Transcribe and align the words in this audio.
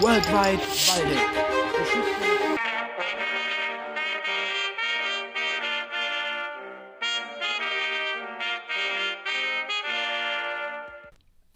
Worldwide 0.00 0.62
Waldeck. 0.62 1.18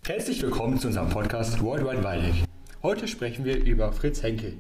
Herzlich 0.07 0.43
willkommen 0.43 0.79
zu 0.79 0.89
unserem 0.89 1.09
Podcast 1.09 1.63
Worldwide 1.63 2.05
Waldeck. 2.05 2.35
Heute 2.83 3.09
sprechen 3.09 3.47
wir 3.47 3.65
über 3.65 3.93
Fritz 3.93 4.23
Henkel. 4.23 4.59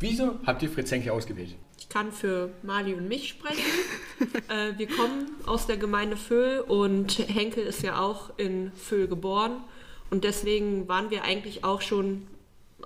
Wieso 0.00 0.40
habt 0.44 0.62
ihr 0.64 0.68
Fritz 0.68 0.90
Henkel 0.90 1.12
ausgewählt? 1.12 1.54
Ich 1.78 1.88
kann 1.88 2.10
für 2.10 2.50
Mali 2.62 2.94
und 2.94 3.06
mich 3.06 3.28
sprechen. 3.28 3.62
äh, 4.48 4.76
wir 4.76 4.88
kommen 4.88 5.30
aus 5.46 5.68
der 5.68 5.76
Gemeinde 5.76 6.16
Föhl 6.16 6.60
und 6.60 7.18
Henkel 7.28 7.62
ist 7.62 7.84
ja 7.84 8.00
auch 8.00 8.36
in 8.38 8.72
Föhl 8.72 9.06
geboren. 9.06 9.62
Und 10.10 10.24
deswegen 10.24 10.88
waren 10.88 11.10
wir 11.10 11.22
eigentlich 11.22 11.62
auch 11.62 11.80
schon, 11.80 12.26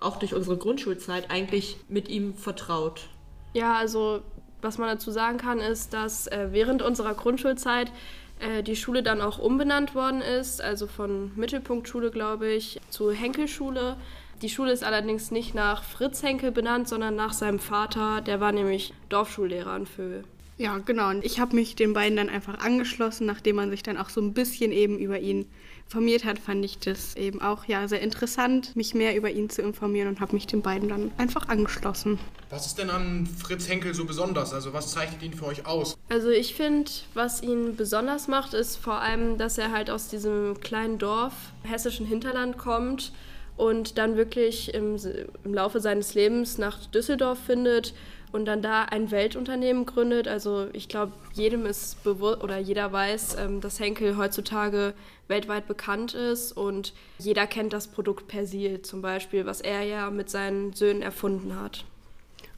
auch 0.01 0.19
durch 0.19 0.35
unsere 0.35 0.57
Grundschulzeit, 0.57 1.31
eigentlich 1.31 1.77
mit 1.89 2.09
ihm 2.09 2.35
vertraut. 2.35 3.09
Ja, 3.53 3.75
also 3.75 4.21
was 4.63 4.79
man 4.79 4.89
dazu 4.89 5.11
sagen 5.11 5.39
kann, 5.39 5.61
ist, 5.61 5.93
dass 5.93 6.27
äh, 6.27 6.49
während 6.51 6.83
unserer 6.83 7.15
Grundschulzeit 7.15 7.93
äh, 8.41 8.63
die 8.63 8.77
Schule 8.77 9.03
dann 9.03 9.21
auch 9.21 9.39
umbenannt 9.39 9.95
worden 9.95 10.21
ist, 10.21 10.61
also 10.61 10.87
von 10.87 11.33
Mittelpunktschule, 11.37 12.11
glaube 12.11 12.49
ich, 12.49 12.81
zu 12.91 13.11
Henkelschule. 13.11 13.97
Die 14.43 14.49
Schule 14.49 14.73
ist 14.73 14.83
allerdings 14.83 15.31
nicht 15.31 15.55
nach 15.55 15.85
Fritz 15.85 16.23
Henkel 16.23 16.51
benannt, 16.51 16.89
sondern 16.89 17.15
nach 17.15 17.33
seinem 17.33 17.59
Vater. 17.59 18.21
Der 18.21 18.41
war 18.41 18.53
nämlich 18.53 18.93
Dorfschullehrer 19.09 19.77
in 19.77 19.87
Föhl. 19.87 20.25
Ja, 20.57 20.79
genau. 20.79 21.11
Und 21.11 21.25
ich 21.25 21.41
habe 21.41 21.57
mich 21.57 21.77
den 21.77 21.95
beiden 21.95 22.17
dann 22.17 22.29
einfach 22.29 22.59
angeschlossen, 22.59 23.27
nachdem 23.27 23.57
man 23.57 23.71
sich 23.71 23.83
dann 23.83 23.97
auch 23.97 24.09
so 24.09 24.21
ein 24.21 24.35
bisschen 24.35 24.73
eben 24.73 24.99
über 24.99 25.19
ihn 25.19 25.47
informiert 25.87 26.25
hat, 26.25 26.39
fand 26.39 26.65
ich 26.65 26.79
das 26.79 27.15
eben 27.17 27.41
auch 27.41 27.67
ja 27.67 27.87
sehr 27.87 28.01
interessant, 28.01 28.75
mich 28.75 28.95
mehr 28.95 29.17
über 29.17 29.31
ihn 29.31 29.49
zu 29.49 29.63
informieren 29.63 30.09
und 30.09 30.21
habe 30.21 30.35
mich 30.35 30.47
den 30.47 30.63
beiden 30.63 30.89
dann 30.89 31.13
einfach 31.19 31.49
angeschlossen. 31.49 32.19
Was 32.51 32.67
ist 32.67 32.79
denn 32.79 32.91
an 32.91 33.27
Fritz 33.27 33.69
Henkel 33.69 33.95
so 33.95 34.05
besonders? 34.05 34.53
Also 34.53 34.73
was 34.73 34.93
zeichnet 34.93 35.23
ihn 35.23 35.35
für 35.35 35.47
euch 35.47 35.67
aus? 35.67 35.97
Also 36.09 36.31
ich 36.31 36.55
finde, 36.55 36.91
was 37.15 37.43
ihn 37.43 37.77
besonders 37.77 38.29
macht, 38.29 38.55
ist 38.55 38.77
vor 38.77 39.01
allem, 39.01 39.39
dass 39.39 39.59
er 39.59 39.71
halt 39.71 39.91
aus 39.91 40.09
diesem 40.09 40.59
kleinen 40.61 40.99
Dorf 40.99 41.35
hessischen 41.63 42.07
Hinterland 42.07 42.59
kommt 42.59 43.13
und 43.57 43.99
dann 43.99 44.17
wirklich 44.17 44.75
im, 44.75 44.97
im 45.45 45.55
Laufe 45.55 45.81
seines 45.81 46.15
Lebens 46.15 46.59
nach 46.59 46.87
Düsseldorf 46.87 47.39
findet 47.39 47.95
und 48.35 48.47
dann 48.47 48.63
da 48.63 48.83
ein 48.83 49.13
Weltunternehmen 49.13 49.87
gründet. 49.87 50.27
Also 50.27 50.67
ich 50.73 50.89
glaube, 50.89 51.13
jedem 51.35 51.67
ist 51.67 52.03
bewusst 52.03 52.43
oder 52.43 52.59
jeder 52.59 52.91
weiß, 52.91 53.37
ähm, 53.39 53.61
dass 53.61 53.79
Henkel 53.79 54.17
heutzutage 54.17 54.93
weltweit 55.29 55.69
bekannt 55.69 56.15
ist 56.15 56.51
und 56.51 56.95
jeder 57.19 57.47
kennt 57.47 57.73
das 57.73 57.87
Produkt 57.87 58.27
Persil 58.27 58.83
zum 58.83 59.03
Beispiel, 59.03 59.47
was 59.47 59.61
er 59.61 59.83
ja 59.83 60.11
mit 60.11 60.31
seinen 60.31 60.73
Söhnen 60.73 61.01
erfunden 61.01 61.61
hat. 61.61 61.85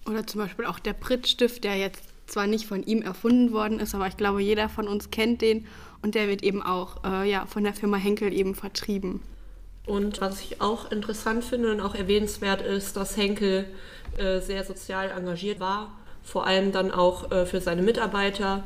Oder 0.07 0.27
zum 0.27 0.41
Beispiel 0.41 0.65
auch 0.65 0.79
der 0.79 0.95
Prittstift, 0.95 1.63
der 1.63 1.77
jetzt 1.77 2.05
zwar 2.27 2.47
nicht 2.47 2.67
von 2.67 2.83
ihm 2.83 3.03
erfunden 3.03 3.53
worden 3.53 3.79
ist, 3.79 3.95
aber 3.95 4.07
ich 4.07 4.17
glaube, 4.17 4.41
jeder 4.41 4.71
von 4.71 4.89
uns 4.89 5.11
kennt 5.11 5.43
den 5.43 5.67
und 6.01 6.15
der 6.15 6.27
wird 6.27 6.43
eben 6.43 6.63
auch 6.63 7.05
äh, 7.05 7.31
ja, 7.31 7.45
von 7.45 7.65
der 7.65 7.75
Firma 7.75 7.99
Henkel 7.99 8.33
eben 8.33 8.55
vertrieben. 8.55 9.21
Und 9.87 10.21
was 10.21 10.41
ich 10.41 10.61
auch 10.61 10.91
interessant 10.91 11.45
finde 11.45 11.71
und 11.71 11.81
auch 11.81 11.95
erwähnenswert 11.95 12.61
ist, 12.61 12.97
dass 12.97 13.17
Henkel 13.17 13.67
äh, 14.19 14.41
sehr 14.41 14.65
sozial 14.65 15.11
engagiert 15.11 15.61
war, 15.61 15.93
vor 16.23 16.47
allem 16.47 16.73
dann 16.73 16.91
auch 16.91 17.31
äh, 17.31 17.47
für 17.47 17.61
seine 17.61 17.83
Mitarbeiter. 17.83 18.65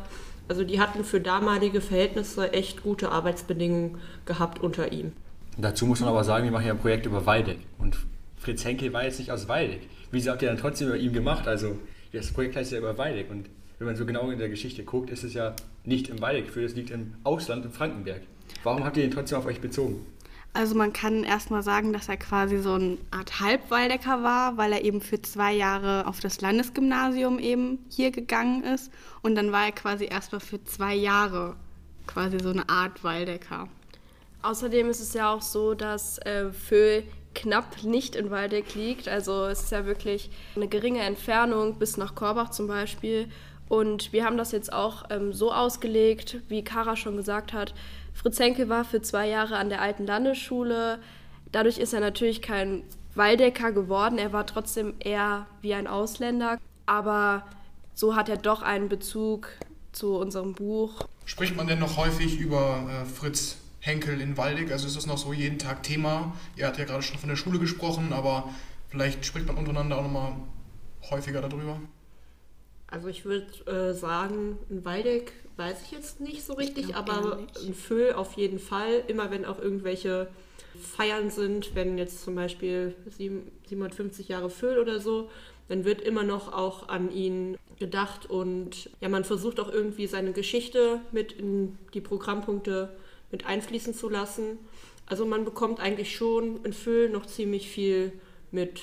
Also 0.49 0.65
die 0.65 0.81
hatten 0.81 1.05
für 1.05 1.21
damalige 1.21 1.83
Verhältnisse 1.83 2.53
echt 2.53 2.83
gute 2.83 3.11
Arbeitsbedingungen 3.11 3.99
gehabt 4.25 4.61
unter 4.61 4.93
ihm. 4.93 5.13
Dazu 5.59 5.85
muss 5.85 6.01
man 6.01 6.09
aber 6.09 6.25
sagen, 6.25 6.45
wir 6.45 6.53
machen 6.53 6.67
ja 6.67 6.73
ein 6.73 6.79
Projekt 6.79 7.05
über 7.05 7.27
Waldeck 7.27 7.59
und 7.79 7.99
Fritz 8.39 8.65
Henkel 8.65 8.93
war 8.95 9.05
jetzt 9.05 9.19
nicht 9.19 9.31
aus 9.31 9.47
Waldeck. 9.47 9.83
Wieso 10.11 10.31
habt 10.31 10.41
ihr 10.41 10.49
dann 10.49 10.57
trotzdem 10.57 10.89
über 10.89 10.97
ihn 10.97 11.13
gemacht? 11.13 11.47
Also 11.47 11.79
das 12.13 12.33
Projekt 12.33 12.57
heißt 12.57 12.73
ja 12.73 12.79
über 12.79 12.97
Waldeck 12.97 13.31
und 13.31 13.51
wenn 13.79 13.87
man 13.87 13.97
so 13.97 14.07
genau 14.07 14.31
in 14.31 14.39
der 14.39 14.49
Geschichte 14.49 14.85
guckt, 14.85 15.11
ist 15.11 15.25
es 15.25 15.35
ja 15.35 15.55
nicht 15.85 16.09
im 16.09 16.21
Waldeck, 16.21 16.51
für 16.51 16.63
das 16.63 16.75
liegt 16.75 16.91
im 16.91 17.15
Ausland, 17.25 17.65
im 17.65 17.73
Frankenberg. 17.73 18.23
Warum 18.63 18.85
habt 18.85 18.97
ihr 18.97 19.05
ihn 19.05 19.11
trotzdem 19.11 19.39
auf 19.39 19.47
euch 19.47 19.61
bezogen? 19.61 20.07
Also 20.53 20.75
man 20.75 20.93
kann 20.93 21.23
erstmal 21.23 21.63
sagen, 21.63 21.93
dass 21.93 22.09
er 22.09 22.17
quasi 22.17 22.59
so 22.59 22.75
eine 22.75 22.99
Art 23.13 23.39
Halbwaldecker 23.41 24.23
war, 24.23 24.57
weil 24.57 24.73
er 24.73 24.85
eben 24.85 25.01
für 25.01 25.23
zwei 25.23 25.53
Jahre 25.53 26.07
auf 26.07 26.19
das 26.19 26.41
Landesgymnasium 26.41 27.39
eben 27.39 27.79
hier 27.89 28.11
gegangen 28.11 28.65
ist. 28.65 28.91
Und 29.23 29.37
dann 29.37 29.53
war 29.53 29.67
er 29.67 29.73
quasi 29.73 30.07
erstmal 30.07 30.41
für 30.41 30.63
zwei 30.65 30.95
Jahre 30.95 31.55
quasi 32.07 32.39
so 32.41 32.51
eine 32.51 32.69
Art 32.69 33.05
Waldecker. 33.05 33.69
Außerdem 34.43 34.89
ist 34.91 35.01
es 35.01 35.15
ja 35.15 35.33
auch 35.33 35.43
so, 35.43 35.75
dass 35.75 36.19
äh, 36.19 36.51
Föhl 36.51 37.05
knapp 37.35 37.85
nicht 37.85 38.17
in 38.17 38.31
Waldeck 38.31 38.75
liegt. 38.75 39.07
Also 39.07 39.47
es 39.47 39.63
ist 39.63 39.73
ja 39.73 39.87
wirklich 39.87 40.31
eine 40.57 40.67
geringe 40.67 41.01
Entfernung 41.01 41.79
bis 41.79 41.97
nach 41.97 42.17
Korbach 42.17 42.51
zum 42.51 42.67
Beispiel. 42.67 43.29
Und 43.69 44.13
wir 44.13 44.25
haben 44.25 44.37
das 44.37 44.51
jetzt 44.51 44.73
auch 44.73 45.05
ähm, 45.11 45.33
so 45.33 45.53
ausgelegt, 45.53 46.39
wie 46.49 46.65
Kara 46.65 46.97
schon 46.97 47.17
gesagt 47.17 47.53
hat, 47.53 47.73
Fritz 48.15 48.39
Henkel 48.39 48.69
war 48.69 48.85
für 48.85 49.03
zwei 49.03 49.29
Jahre 49.29 49.57
an 49.57 49.69
der 49.69 49.81
alten 49.81 50.07
Landesschule. 50.07 51.01
Dadurch 51.53 51.79
ist 51.79 51.93
er 51.93 52.01
natürlich 52.01 52.43
kein 52.43 52.83
Waldecker 53.15 53.73
geworden. 53.73 54.19
Er 54.19 54.33
war 54.33 54.47
trotzdem 54.47 54.95
eher 55.01 55.47
wie 55.63 55.75
ein 55.75 55.87
Ausländer. 55.87 56.59
Aber 56.87 57.45
so 57.95 58.17
hat 58.17 58.29
er 58.29 58.37
doch 58.37 58.63
einen 58.63 58.89
Bezug 58.89 59.49
zu 59.93 60.17
unserem 60.17 60.55
Buch. 60.55 61.07
Spricht 61.25 61.57
man 61.57 61.67
denn 61.67 61.79
noch 61.79 61.97
häufig 61.97 62.39
über 62.39 62.89
äh, 62.89 63.05
Fritz 63.05 63.59
Henkel 63.81 64.21
in 64.21 64.37
Waldeck? 64.37 64.71
Also 64.71 64.87
ist 64.87 64.97
das 64.97 65.07
noch 65.07 65.19
so 65.19 65.33
jeden 65.33 65.59
Tag 65.59 65.83
Thema? 65.83 66.35
Ihr 66.57 66.67
habt 66.67 66.79
ja 66.79 66.85
gerade 66.85 67.03
schon 67.03 67.19
von 67.19 67.29
der 67.29 67.37
Schule 67.37 67.59
gesprochen, 67.59 68.13
aber 68.13 68.49
vielleicht 68.89 69.25
spricht 69.25 69.47
man 69.47 69.57
untereinander 69.57 69.99
auch 69.99 70.03
nochmal 70.03 70.35
häufiger 71.11 71.41
darüber. 71.41 71.81
Also 72.91 73.09
ich 73.09 73.25
würde 73.25 73.47
äh, 73.67 73.95
sagen, 73.95 74.59
in 74.69 74.85
Waldeck 74.85 75.33
weiß 75.57 75.83
ich 75.85 75.93
jetzt 75.93 76.21
nicht 76.21 76.45
so 76.45 76.55
richtig, 76.55 76.95
aber 76.97 77.39
ein 77.65 77.75
Föhl 77.75 78.15
auf 78.15 78.35
jeden 78.35 78.59
Fall. 78.59 79.05
Immer 79.07 79.31
wenn 79.31 79.45
auch 79.45 79.61
irgendwelche 79.61 80.29
Feiern 80.81 81.31
sind, 81.31 81.75
wenn 81.75 81.99
jetzt 81.99 82.25
zum 82.25 82.35
Beispiel 82.35 82.95
750 83.69 84.29
Jahre 84.29 84.51
Föhl 84.51 84.79
oder 84.79 85.01
so, 85.01 85.31
dann 85.69 85.85
wird 85.85 86.01
immer 86.01 86.25
noch 86.25 86.53
auch 86.53 86.89
an 86.89 87.13
ihn 87.13 87.57
gedacht 87.79 88.29
und 88.29 88.91
ja, 89.01 89.09
man 89.09 89.25
versucht 89.25 89.61
auch 89.61 89.73
irgendwie 89.73 90.07
seine 90.07 90.33
Geschichte 90.33 91.01
mit 91.13 91.33
in 91.33 91.79
die 91.95 92.01
Programmpunkte 92.01 92.91
mit 93.31 93.47
einfließen 93.47 93.95
zu 93.95 94.09
lassen. 94.09 94.59
Also 95.07 95.27
man 95.27 95.45
bekommt 95.45 95.81
eigentlich 95.81 96.15
schon 96.15 96.65
in 96.65 96.73
Föhl 96.73 97.09
noch 97.09 97.27
ziemlich 97.27 97.69
viel 97.69 98.13
mit. 98.51 98.83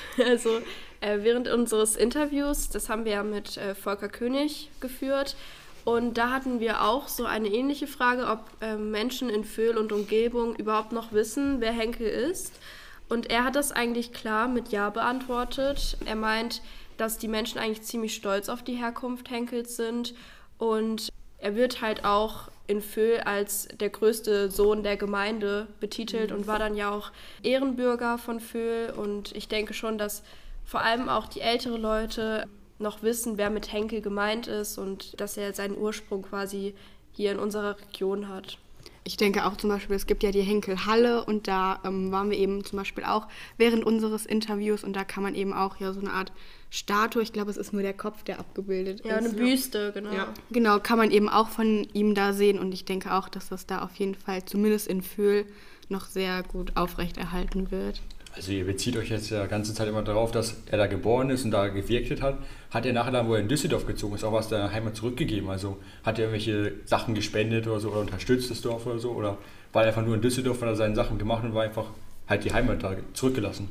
Also 0.24 0.60
äh, 1.00 1.18
während 1.22 1.48
unseres 1.48 1.96
Interviews, 1.96 2.70
das 2.70 2.88
haben 2.88 3.04
wir 3.04 3.12
ja 3.12 3.22
mit 3.22 3.56
äh, 3.56 3.74
Volker 3.74 4.08
König 4.08 4.70
geführt, 4.80 5.36
und 5.86 6.18
da 6.18 6.30
hatten 6.30 6.58
wir 6.58 6.82
auch 6.82 7.06
so 7.06 7.26
eine 7.26 7.46
ähnliche 7.46 7.86
Frage, 7.86 8.26
ob 8.26 8.40
äh, 8.60 8.74
Menschen 8.76 9.30
in 9.30 9.44
Föhl 9.44 9.78
und 9.78 9.92
Umgebung 9.92 10.56
überhaupt 10.56 10.90
noch 10.90 11.12
wissen, 11.12 11.60
wer 11.60 11.70
Henkel 11.70 12.08
ist. 12.08 12.58
Und 13.08 13.30
er 13.30 13.44
hat 13.44 13.54
das 13.54 13.70
eigentlich 13.70 14.12
klar 14.12 14.48
mit 14.48 14.70
Ja 14.70 14.90
beantwortet. 14.90 15.96
Er 16.04 16.16
meint, 16.16 16.60
dass 16.96 17.18
die 17.18 17.28
Menschen 17.28 17.60
eigentlich 17.60 17.82
ziemlich 17.82 18.16
stolz 18.16 18.48
auf 18.48 18.64
die 18.64 18.74
Herkunft 18.74 19.30
Henkels 19.30 19.76
sind. 19.76 20.14
Und 20.58 21.08
er 21.38 21.54
wird 21.54 21.82
halt 21.82 22.04
auch 22.04 22.48
in 22.66 22.82
Föhl 22.82 23.18
als 23.20 23.68
der 23.80 23.90
größte 23.90 24.50
Sohn 24.50 24.82
der 24.82 24.96
Gemeinde 24.96 25.68
betitelt 25.80 26.32
und 26.32 26.46
war 26.46 26.58
dann 26.58 26.76
ja 26.76 26.90
auch 26.90 27.12
Ehrenbürger 27.42 28.18
von 28.18 28.40
Föhl. 28.40 28.90
Und 28.90 29.34
ich 29.36 29.48
denke 29.48 29.74
schon, 29.74 29.98
dass 29.98 30.22
vor 30.64 30.82
allem 30.82 31.08
auch 31.08 31.26
die 31.26 31.40
ältere 31.40 31.76
Leute 31.76 32.46
noch 32.78 33.02
wissen, 33.02 33.38
wer 33.38 33.50
mit 33.50 33.72
Henkel 33.72 34.00
gemeint 34.00 34.46
ist 34.48 34.78
und 34.78 35.18
dass 35.20 35.36
er 35.36 35.52
seinen 35.52 35.78
Ursprung 35.78 36.22
quasi 36.22 36.74
hier 37.12 37.32
in 37.32 37.38
unserer 37.38 37.76
Region 37.78 38.28
hat. 38.28 38.58
Ich 39.06 39.16
denke 39.16 39.46
auch 39.46 39.56
zum 39.56 39.70
Beispiel, 39.70 39.94
es 39.94 40.08
gibt 40.08 40.24
ja 40.24 40.32
die 40.32 40.42
Henkelhalle 40.42 41.24
und 41.24 41.46
da 41.46 41.78
ähm, 41.84 42.10
waren 42.10 42.28
wir 42.28 42.36
eben 42.36 42.64
zum 42.64 42.76
Beispiel 42.76 43.04
auch 43.04 43.28
während 43.56 43.84
unseres 43.84 44.26
Interviews 44.26 44.82
und 44.82 44.94
da 44.94 45.04
kann 45.04 45.22
man 45.22 45.36
eben 45.36 45.52
auch 45.52 45.78
ja 45.78 45.92
so 45.92 46.00
eine 46.00 46.12
Art 46.12 46.32
Statue, 46.70 47.22
ich 47.22 47.32
glaube, 47.32 47.48
es 47.52 47.56
ist 47.56 47.72
nur 47.72 47.82
der 47.82 47.94
Kopf, 47.94 48.24
der 48.24 48.40
abgebildet 48.40 49.04
ja, 49.04 49.14
ist. 49.14 49.24
Ja, 49.24 49.30
eine 49.30 49.38
Büste, 49.38 49.92
genau. 49.92 50.12
Ja. 50.12 50.34
Genau, 50.50 50.80
kann 50.80 50.98
man 50.98 51.12
eben 51.12 51.28
auch 51.28 51.50
von 51.50 51.86
ihm 51.92 52.16
da 52.16 52.32
sehen 52.32 52.58
und 52.58 52.74
ich 52.74 52.84
denke 52.84 53.14
auch, 53.14 53.28
dass 53.28 53.48
das 53.48 53.64
da 53.64 53.82
auf 53.82 53.94
jeden 53.94 54.16
Fall 54.16 54.44
zumindest 54.44 54.88
in 54.88 55.02
Föhl 55.02 55.46
noch 55.88 56.06
sehr 56.06 56.42
gut 56.42 56.76
aufrechterhalten 56.76 57.70
wird. 57.70 58.02
Also 58.36 58.52
ihr 58.52 58.66
bezieht 58.66 58.98
euch 58.98 59.08
jetzt 59.08 59.30
ja 59.30 59.46
ganze 59.46 59.72
Zeit 59.72 59.88
immer 59.88 60.02
darauf, 60.02 60.30
dass 60.30 60.56
er 60.70 60.76
da 60.76 60.86
geboren 60.86 61.30
ist 61.30 61.46
und 61.46 61.52
da 61.52 61.68
gewirkt 61.68 62.20
hat. 62.20 62.36
Hat 62.70 62.84
er 62.84 62.92
nachher 62.92 63.10
dann, 63.10 63.28
wo 63.28 63.34
er 63.34 63.40
in 63.40 63.48
Düsseldorf 63.48 63.86
gezogen 63.86 64.14
ist, 64.14 64.24
auch 64.24 64.32
was 64.32 64.48
der 64.48 64.72
Heimat 64.72 64.94
zurückgegeben? 64.94 65.48
Also 65.48 65.78
hat 66.04 66.18
er 66.18 66.26
irgendwelche 66.26 66.74
Sachen 66.84 67.14
gespendet 67.14 67.66
oder 67.66 67.80
so 67.80 67.88
oder 67.88 68.00
unterstützt 68.00 68.50
das 68.50 68.60
Dorf 68.60 68.84
oder 68.84 68.98
so? 68.98 69.12
Oder 69.12 69.38
war 69.72 69.82
er 69.82 69.88
einfach 69.88 70.04
nur 70.04 70.14
in 70.14 70.20
Düsseldorf, 70.20 70.60
weil 70.60 70.68
er 70.68 70.76
seine 70.76 70.94
Sachen 70.94 71.18
gemacht 71.18 71.44
und 71.44 71.54
war 71.54 71.62
einfach 71.62 71.86
halt 72.28 72.44
die 72.44 72.52
Heimat 72.52 72.82
da 72.82 72.94
zurückgelassen? 73.14 73.70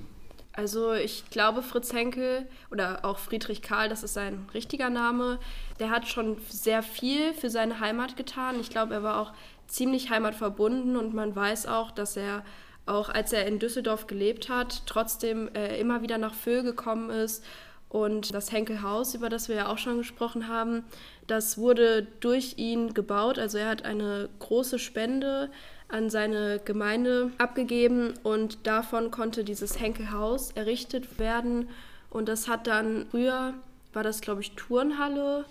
Also 0.54 0.94
ich 0.94 1.30
glaube, 1.30 1.62
Fritz 1.62 1.94
Henkel 1.94 2.48
oder 2.72 3.04
auch 3.04 3.20
Friedrich 3.20 3.62
Karl, 3.62 3.90
das 3.90 4.04
ist 4.04 4.14
sein 4.14 4.48
richtiger 4.54 4.90
Name, 4.90 5.38
der 5.80 5.92
hat 5.92 6.08
schon 6.08 6.38
sehr 6.50 6.82
viel 6.82 7.34
für 7.34 7.52
seine 7.52 7.82
Heimat 7.82 8.16
getan. 8.16 8.56
Ich 8.60 8.70
glaube, 8.70 8.96
er 8.96 9.04
war 9.04 9.22
auch 9.22 9.34
ziemlich 9.68 10.10
heimatverbunden 10.10 10.96
und 10.96 11.14
man 11.14 11.36
weiß 11.36 11.68
auch, 11.68 11.92
dass 11.92 12.18
er 12.18 12.44
auch 12.86 13.10
als 13.10 13.34
er 13.34 13.46
in 13.46 13.60
Düsseldorf 13.60 14.08
gelebt 14.08 14.50
hat, 14.50 14.84
trotzdem 14.86 15.50
äh, 15.56 15.80
immer 15.80 16.02
wieder 16.02 16.18
nach 16.18 16.34
Föhl 16.34 16.64
gekommen 16.64 17.10
ist. 17.10 17.44
Und 17.90 18.34
das 18.34 18.52
Henkelhaus, 18.52 19.16
über 19.16 19.30
das 19.30 19.48
wir 19.48 19.56
ja 19.56 19.68
auch 19.68 19.78
schon 19.78 19.98
gesprochen 19.98 20.48
haben, 20.48 20.84
das 21.28 21.58
wurde 21.58 22.06
durch 22.20 22.58
ihn 22.58 22.94
gebaut. 22.94 23.40
Also 23.40 23.58
er 23.58 23.70
hat 23.70 23.86
eine 23.86 24.30
große 24.40 24.80
Spende 24.80 25.50
an 25.88 26.10
seine 26.10 26.60
Gemeinde 26.64 27.32
abgegeben 27.38 28.14
und 28.24 28.68
davon 28.68 29.12
konnte 29.12 29.44
dieses 29.44 29.80
Henkelhaus 29.80 30.52
errichtet 30.52 31.20
werden. 31.20 31.70
Und 32.10 32.28
das 32.28 32.48
hat 32.48 32.68
dann 32.68 33.06
früher, 33.12 33.54
war 33.94 34.04
das 34.04 34.22
glaube 34.22 34.42
ich 34.42 34.52
Turnhalle 34.52 35.46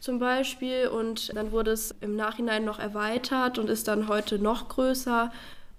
zum 0.00 0.18
Beispiel 0.18 0.88
und 0.88 1.34
dann 1.34 1.52
wurde 1.52 1.72
es 1.72 1.94
im 2.00 2.16
Nachhinein 2.16 2.64
noch 2.64 2.78
erweitert 2.78 3.58
und 3.58 3.68
ist 3.68 3.88
dann 3.88 4.08
heute 4.08 4.38
noch 4.38 4.68
größer 4.68 5.32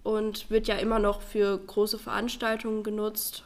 und 0.09 0.49
wird 0.49 0.67
ja 0.67 0.75
immer 0.75 0.97
noch 0.97 1.21
für 1.21 1.57
große 1.57 1.99
Veranstaltungen 1.99 2.81
genutzt. 2.81 3.43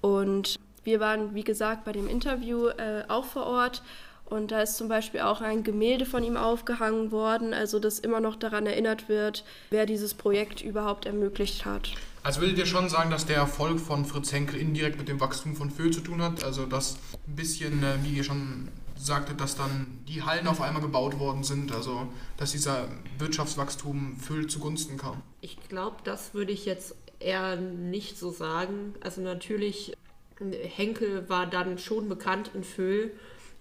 Und 0.00 0.60
wir 0.84 1.00
waren, 1.00 1.34
wie 1.34 1.42
gesagt, 1.44 1.84
bei 1.84 1.92
dem 1.92 2.08
Interview 2.08 2.68
äh, 2.68 3.02
auch 3.08 3.24
vor 3.24 3.46
Ort 3.46 3.82
und 4.26 4.52
da 4.52 4.62
ist 4.62 4.76
zum 4.76 4.88
Beispiel 4.88 5.20
auch 5.20 5.40
ein 5.40 5.64
Gemälde 5.64 6.06
von 6.06 6.22
ihm 6.22 6.36
aufgehangen 6.36 7.10
worden, 7.10 7.52
also 7.52 7.78
dass 7.78 7.98
immer 7.98 8.20
noch 8.20 8.36
daran 8.36 8.66
erinnert 8.66 9.08
wird, 9.08 9.44
wer 9.70 9.86
dieses 9.86 10.14
Projekt 10.14 10.62
überhaupt 10.62 11.04
ermöglicht 11.04 11.66
hat. 11.66 11.90
Also 12.22 12.40
würdet 12.40 12.56
ihr 12.58 12.66
schon 12.66 12.88
sagen, 12.88 13.10
dass 13.10 13.26
der 13.26 13.36
Erfolg 13.36 13.78
von 13.78 14.06
Fritz 14.06 14.32
Henkel 14.32 14.58
indirekt 14.58 14.98
mit 14.98 15.08
dem 15.08 15.20
Wachstum 15.20 15.56
von 15.56 15.70
Föhl 15.70 15.92
zu 15.92 16.00
tun 16.00 16.22
hat? 16.22 16.42
Also 16.42 16.64
dass 16.64 16.96
ein 17.28 17.36
bisschen, 17.36 17.82
äh, 17.82 18.02
wie 18.02 18.16
ihr 18.16 18.24
schon 18.24 18.68
sagtet, 18.96 19.40
dass 19.40 19.56
dann 19.56 19.98
die 20.08 20.22
Hallen 20.22 20.46
auf 20.46 20.60
einmal 20.60 20.82
gebaut 20.82 21.18
worden 21.18 21.44
sind, 21.44 21.72
also 21.72 22.08
dass 22.36 22.52
dieser 22.52 22.88
Wirtschaftswachstum 23.18 24.16
Föhl 24.16 24.46
zugunsten 24.46 24.96
kam? 24.96 25.22
Ich 25.40 25.58
glaube, 25.68 25.96
das 26.04 26.34
würde 26.34 26.52
ich 26.52 26.64
jetzt 26.64 26.94
eher 27.18 27.56
nicht 27.56 28.18
so 28.18 28.30
sagen. 28.30 28.94
Also 29.00 29.20
natürlich, 29.20 29.96
Henkel 30.38 31.28
war 31.28 31.46
dann 31.46 31.78
schon 31.78 32.08
bekannt 32.08 32.50
in 32.54 32.64
Föhl 32.64 33.12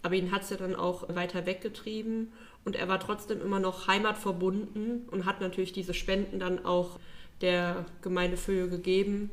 aber 0.03 0.15
ihn 0.15 0.31
hat 0.31 0.43
es 0.43 0.51
ja 0.51 0.57
dann 0.57 0.75
auch 0.75 1.07
weiter 1.15 1.45
weggetrieben 1.45 2.31
und 2.65 2.75
er 2.75 2.87
war 2.87 2.99
trotzdem 2.99 3.41
immer 3.41 3.59
noch 3.59 3.87
heimatverbunden 3.87 5.07
und 5.09 5.25
hat 5.25 5.41
natürlich 5.41 5.71
diese 5.71 5.93
Spenden 5.93 6.39
dann 6.39 6.63
auch 6.63 6.99
der 7.41 7.85
Gemeinde 8.01 8.37
Föhl 8.37 8.69
gegeben. 8.69 9.31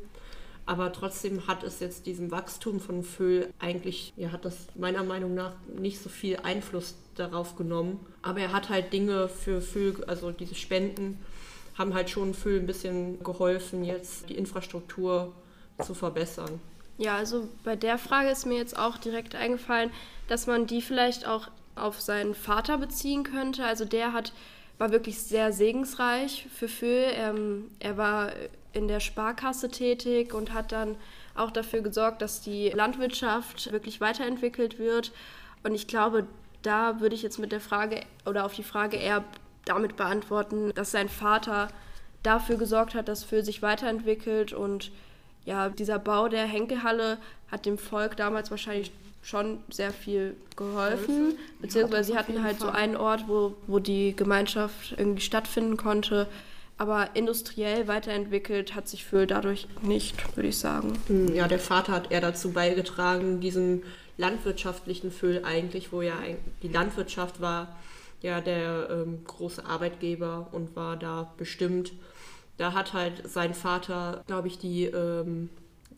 Aber 0.66 0.92
trotzdem 0.92 1.46
hat 1.46 1.62
es 1.62 1.80
jetzt 1.80 2.06
diesem 2.06 2.30
Wachstum 2.30 2.80
von 2.80 3.02
Föhl 3.02 3.52
eigentlich, 3.58 4.12
ja, 4.16 4.30
hat 4.30 4.44
das 4.44 4.68
meiner 4.74 5.02
Meinung 5.02 5.34
nach 5.34 5.52
nicht 5.78 6.00
so 6.00 6.08
viel 6.08 6.36
Einfluss 6.42 6.94
darauf 7.16 7.56
genommen. 7.56 7.98
Aber 8.22 8.40
er 8.40 8.52
hat 8.52 8.68
halt 8.68 8.92
Dinge 8.92 9.28
für 9.28 9.60
Föhl, 9.60 10.04
also 10.06 10.30
diese 10.30 10.54
Spenden, 10.54 11.18
haben 11.76 11.94
halt 11.94 12.10
schon 12.10 12.34
Föhl 12.34 12.60
ein 12.60 12.66
bisschen 12.66 13.22
geholfen, 13.22 13.84
jetzt 13.84 14.28
die 14.28 14.36
Infrastruktur 14.36 15.32
zu 15.82 15.94
verbessern. 15.94 16.60
Ja, 16.98 17.16
also 17.16 17.48
bei 17.64 17.76
der 17.76 17.96
Frage 17.96 18.28
ist 18.28 18.44
mir 18.44 18.58
jetzt 18.58 18.78
auch 18.78 18.98
direkt 18.98 19.34
eingefallen, 19.34 19.90
dass 20.28 20.46
man 20.46 20.66
die 20.66 20.82
vielleicht 20.82 21.26
auch 21.26 21.48
auf 21.74 22.00
seinen 22.00 22.34
Vater 22.34 22.76
beziehen 22.76 23.24
könnte. 23.24 23.64
Also 23.64 23.86
der 23.86 24.12
hat, 24.12 24.34
war 24.80 24.92
wirklich 24.92 25.20
sehr 25.22 25.52
segensreich 25.52 26.48
für 26.54 26.66
Föhl. 26.66 27.04
Ähm, 27.14 27.70
er 27.80 27.98
war 27.98 28.32
in 28.72 28.88
der 28.88 29.00
Sparkasse 29.00 29.68
tätig 29.68 30.32
und 30.32 30.54
hat 30.54 30.72
dann 30.72 30.96
auch 31.34 31.50
dafür 31.50 31.82
gesorgt, 31.82 32.22
dass 32.22 32.40
die 32.40 32.70
Landwirtschaft 32.70 33.72
wirklich 33.72 34.00
weiterentwickelt 34.00 34.78
wird. 34.78 35.12
Und 35.62 35.74
ich 35.74 35.86
glaube, 35.86 36.26
da 36.62 37.00
würde 37.00 37.14
ich 37.14 37.22
jetzt 37.22 37.38
mit 37.38 37.52
der 37.52 37.60
Frage 37.60 38.00
oder 38.24 38.46
auf 38.46 38.54
die 38.54 38.62
Frage 38.62 38.96
eher 38.96 39.22
damit 39.66 39.96
beantworten, 39.96 40.72
dass 40.74 40.92
sein 40.92 41.10
Vater 41.10 41.68
dafür 42.22 42.56
gesorgt 42.56 42.94
hat, 42.94 43.08
dass 43.08 43.22
Föhl 43.22 43.44
sich 43.44 43.60
weiterentwickelt 43.60 44.54
und 44.54 44.92
ja, 45.44 45.68
dieser 45.68 45.98
Bau 45.98 46.28
der 46.28 46.46
Henkelhalle 46.46 47.18
hat 47.50 47.66
dem 47.66 47.76
Volk 47.76 48.16
damals 48.16 48.50
wahrscheinlich 48.50 48.92
schon 49.22 49.58
sehr 49.70 49.92
viel 49.92 50.36
geholfen, 50.56 51.38
beziehungsweise 51.60 52.12
sie 52.12 52.18
hatten 52.18 52.42
halt 52.42 52.58
so 52.58 52.68
einen 52.68 52.96
Ort, 52.96 53.24
wo, 53.26 53.54
wo 53.66 53.78
die 53.78 54.16
Gemeinschaft 54.16 54.94
irgendwie 54.96 55.20
stattfinden 55.20 55.76
konnte. 55.76 56.26
Aber 56.78 57.10
industriell 57.12 57.88
weiterentwickelt 57.88 58.74
hat 58.74 58.88
sich 58.88 59.04
Föhl 59.04 59.26
dadurch 59.26 59.68
nicht, 59.82 60.36
würde 60.36 60.48
ich 60.48 60.56
sagen. 60.56 60.94
Hm, 61.08 61.34
ja, 61.34 61.46
der 61.46 61.58
Vater 61.58 61.92
hat 61.92 62.10
eher 62.10 62.22
dazu 62.22 62.52
beigetragen, 62.52 63.40
diesen 63.40 63.82
landwirtschaftlichen 64.16 65.10
Föhl 65.10 65.44
eigentlich, 65.44 65.92
wo 65.92 66.00
ja 66.00 66.14
die 66.62 66.68
Landwirtschaft 66.68 67.42
war 67.42 67.76
ja 68.22 68.40
der 68.40 68.88
ähm, 68.90 69.24
große 69.24 69.64
Arbeitgeber 69.64 70.48
und 70.52 70.76
war 70.76 70.96
da 70.96 71.32
bestimmt. 71.36 71.92
Da 72.56 72.74
hat 72.74 72.92
halt 72.92 73.28
sein 73.28 73.54
Vater, 73.54 74.22
glaube 74.26 74.48
ich, 74.48 74.58
die 74.58 74.84
ähm, 74.84 75.48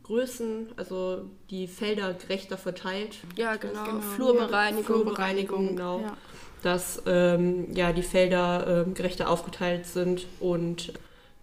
Größen, 0.02 0.68
also 0.76 1.24
die 1.50 1.68
Felder 1.68 2.14
gerechter 2.14 2.56
verteilt. 2.56 3.18
Ja, 3.36 3.56
genau. 3.56 3.84
genau. 3.84 4.00
Flurbereinigung. 4.00 4.84
Flurbereinigung, 4.84 5.68
genau. 5.68 6.00
Ja. 6.00 6.16
Dass 6.62 7.02
ähm, 7.06 7.72
ja, 7.74 7.92
die 7.92 8.02
Felder 8.02 8.84
ähm, 8.86 8.94
gerechter 8.94 9.28
aufgeteilt 9.28 9.86
sind 9.86 10.26
und 10.40 10.92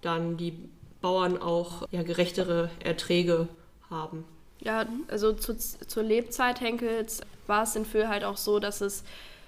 dann 0.02 0.38
die 0.38 0.54
Bauern 1.02 1.42
auch 1.42 1.88
ja, 1.92 2.04
gerechtere 2.04 2.70
Erträge 2.84 3.48
haben. 3.90 4.26
Ja, 4.62 4.86
also 5.08 5.34
zu, 5.34 5.58
zur 5.58 6.04
Lebzeit 6.04 6.60
Henkels 6.62 7.22
war 7.48 7.64
es 7.64 7.76
in 7.76 7.86
Föhl 7.86 8.10
halt 8.10 8.24
auch 8.24 8.38
so, 8.38 8.60
dass 8.60 8.82
es 8.82 9.04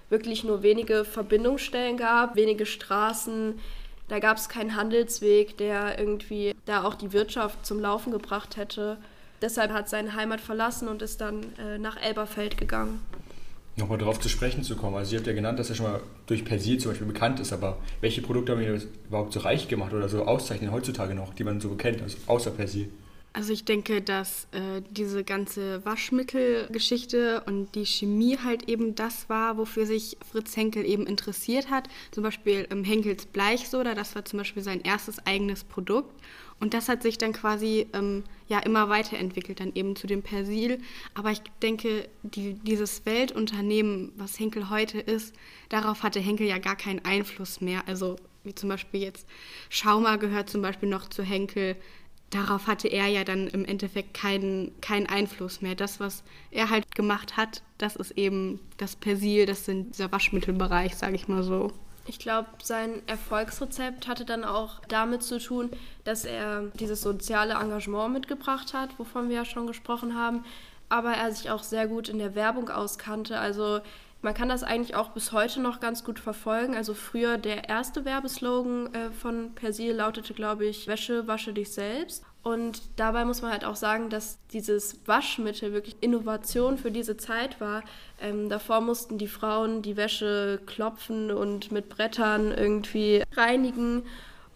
wirklich 0.10 0.44
nur 0.44 0.64
wenige 0.64 1.06
Verbindungsstellen 1.06 1.98
gab, 1.98 2.36
wenige 2.36 2.66
Straßen, 2.66 3.60
da 4.12 4.20
gab 4.20 4.36
es 4.36 4.50
keinen 4.50 4.76
Handelsweg, 4.76 5.56
der 5.56 5.98
irgendwie 5.98 6.54
da 6.66 6.84
auch 6.84 6.96
die 6.96 7.14
Wirtschaft 7.14 7.66
zum 7.66 7.80
Laufen 7.80 8.12
gebracht 8.12 8.58
hätte. 8.58 8.98
Deshalb 9.42 9.72
hat 9.72 9.88
seine 9.88 10.14
Heimat 10.16 10.42
verlassen 10.42 10.90
und 10.90 11.02
ist 11.02 11.22
dann 11.22 11.44
äh, 11.58 11.78
nach 11.78 11.96
Elberfeld 11.96 12.58
gegangen. 12.58 13.00
Nochmal 13.78 13.98
darauf 13.98 14.20
zu 14.20 14.28
sprechen 14.28 14.64
zu 14.64 14.76
kommen. 14.76 14.98
Also 14.98 15.14
ihr 15.14 15.20
habt 15.20 15.28
ja 15.28 15.34
genannt, 15.34 15.60
dass 15.60 15.70
er 15.70 15.76
schon 15.76 15.86
mal 15.86 16.02
durch 16.26 16.44
Persil 16.44 16.78
zum 16.78 16.92
Beispiel 16.92 17.08
bekannt 17.08 17.40
ist, 17.40 17.54
aber 17.54 17.78
welche 18.02 18.22
Produkte 18.22 18.52
haben 18.52 18.62
ihn 18.62 18.84
überhaupt 19.08 19.32
so 19.32 19.40
reich 19.40 19.70
gemacht 19.70 19.94
oder 19.94 20.10
so 20.10 20.26
auszeichnen 20.26 20.74
heutzutage 20.74 21.16
noch, 21.16 21.34
die 21.34 21.46
man 21.46 21.62
so 21.62 21.70
kennt, 21.76 22.02
also 22.02 22.18
außer 22.28 22.52
Persil? 22.52 22.90
Also 23.34 23.54
ich 23.54 23.64
denke, 23.64 24.02
dass 24.02 24.48
äh, 24.52 24.82
diese 24.90 25.24
ganze 25.24 25.86
Waschmittelgeschichte 25.86 27.42
und 27.46 27.74
die 27.76 27.86
Chemie 27.86 28.38
halt 28.44 28.68
eben 28.68 28.94
das 28.94 29.30
war, 29.30 29.58
wofür 29.58 29.86
sich 29.86 30.18
Fritz 30.30 30.58
Henkel 30.58 30.86
eben 30.86 31.08
interessiert 31.08 31.70
hat. 31.70 31.88
Zum 32.12 32.24
Beispiel 32.24 32.68
ähm, 32.70 32.84
Henkels 32.84 33.26
Bleichsoda, 33.26 33.96
das 33.96 34.16
war 34.16 34.26
zum 34.26 34.40
Beispiel 34.40 34.64
sein 34.64 34.82
erstes 34.82 35.26
eigenes 35.26 35.64
Produkt. 35.64 36.14
Und 36.60 36.74
das 36.74 36.90
hat 36.90 37.02
sich 37.04 37.18
dann 37.18 37.32
quasi 37.32 37.88
ähm, 37.94 38.24
ja 38.50 38.60
immer 38.60 38.90
weiterentwickelt, 38.90 39.62
dann 39.62 39.72
eben 39.76 39.96
zu 39.96 40.08
dem 40.08 40.24
Persil. 40.24 40.80
Aber 41.14 41.32
ich 41.32 41.42
denke, 41.62 42.10
die, 42.24 42.54
dieses 42.54 43.06
Weltunternehmen, 43.06 44.12
was 44.18 44.40
Henkel 44.40 44.70
heute 44.70 45.00
ist, 45.00 45.34
darauf 45.70 46.04
hatte 46.04 46.20
Henkel 46.20 46.48
ja 46.48 46.60
gar 46.60 46.76
keinen 46.76 47.04
Einfluss 47.06 47.62
mehr. 47.62 47.88
Also 47.88 48.18
wie 48.44 48.54
zum 48.54 48.70
Beispiel 48.70 49.02
jetzt 49.02 49.28
Schauma 49.70 50.18
gehört 50.18 50.50
zum 50.50 50.62
Beispiel 50.62 50.90
noch 50.90 51.10
zu 51.10 51.24
Henkel 51.24 51.78
darauf 52.32 52.68
hatte 52.68 52.88
er 52.88 53.08
ja 53.08 53.24
dann 53.24 53.48
im 53.48 53.66
Endeffekt 53.66 54.14
keinen, 54.14 54.80
keinen 54.82 55.08
Einfluss 55.08 55.62
mehr. 55.62 55.76
Das, 55.76 56.00
was 56.00 56.24
er 56.50 56.70
halt 56.70 56.96
gemacht 56.96 57.38
hat, 57.38 57.62
das 57.78 57.96
ist 57.96 58.12
eben 58.12 58.60
das 58.78 58.96
Persil, 58.96 59.46
das 59.46 59.66
sind 59.66 59.94
dieser 59.94 60.12
Waschmittelbereich, 60.12 60.96
sage 60.96 61.16
ich 61.16 61.28
mal 61.28 61.44
so. 61.44 61.72
Ich 62.08 62.18
glaube, 62.18 62.48
sein 62.64 63.04
Erfolgsrezept 63.06 64.08
hatte 64.08 64.26
dann 64.26 64.44
auch 64.44 64.80
damit 64.88 65.22
zu 65.22 65.40
tun, 65.40 65.70
dass 66.04 66.26
er 66.26 66.64
dieses 66.80 67.02
soziale 67.02 67.54
Engagement 67.54 68.14
mitgebracht 68.14 68.74
hat, 68.74 68.98
wovon 68.98 69.30
wir 69.30 69.36
ja 69.36 69.46
schon 69.46 69.68
gesprochen 69.68 70.16
haben, 70.16 70.44
aber 70.90 71.12
er 71.12 71.32
sich 71.32 71.52
auch 71.52 71.64
sehr 71.64 71.88
gut 71.88 72.10
in 72.10 72.18
der 72.18 72.34
Werbung 72.34 72.70
auskannte. 72.70 73.40
Also 73.40 73.82
man 74.22 74.34
kann 74.34 74.50
das 74.50 74.64
eigentlich 74.64 74.96
auch 74.96 75.10
bis 75.10 75.32
heute 75.32 75.62
noch 75.62 75.80
ganz 75.80 76.04
gut 76.04 76.20
verfolgen. 76.20 76.76
Also 76.76 76.94
früher 76.94 77.38
der 77.38 77.70
erste 77.70 78.06
Werbeslogan 78.06 78.94
äh, 78.94 79.12
von 79.12 79.54
Persil 79.56 79.94
lautete, 79.94 80.34
glaube 80.34 80.66
ich, 80.66 80.88
Wäsche, 80.88 81.28
wasche 81.28 81.54
dich 81.54 81.72
selbst. 81.72 82.24
Und 82.44 82.82
dabei 82.96 83.26
muss 83.26 83.42
man 83.42 83.52
halt 83.52 83.66
auch 83.66 83.76
sagen, 83.76 84.10
dass 84.10 84.40
dieses 84.52 85.00
Waschmittel 85.06 85.74
wirklich 85.74 85.98
Innovation 86.02 86.78
für 86.78 86.92
diese 86.92 87.18
Zeit 87.18 87.62
war. 87.62 87.84
Ähm, 88.20 88.50
davor 88.50 88.82
mussten 88.82 89.18
die 89.18 89.28
Frauen 89.28 89.82
die 89.82 89.98
Wäsche 89.98 90.60
klopfen 90.66 91.32
und 91.32 91.72
mit 91.72 91.90
Brettern 91.90 92.52
irgendwie 92.52 93.24
reinigen. 93.36 94.04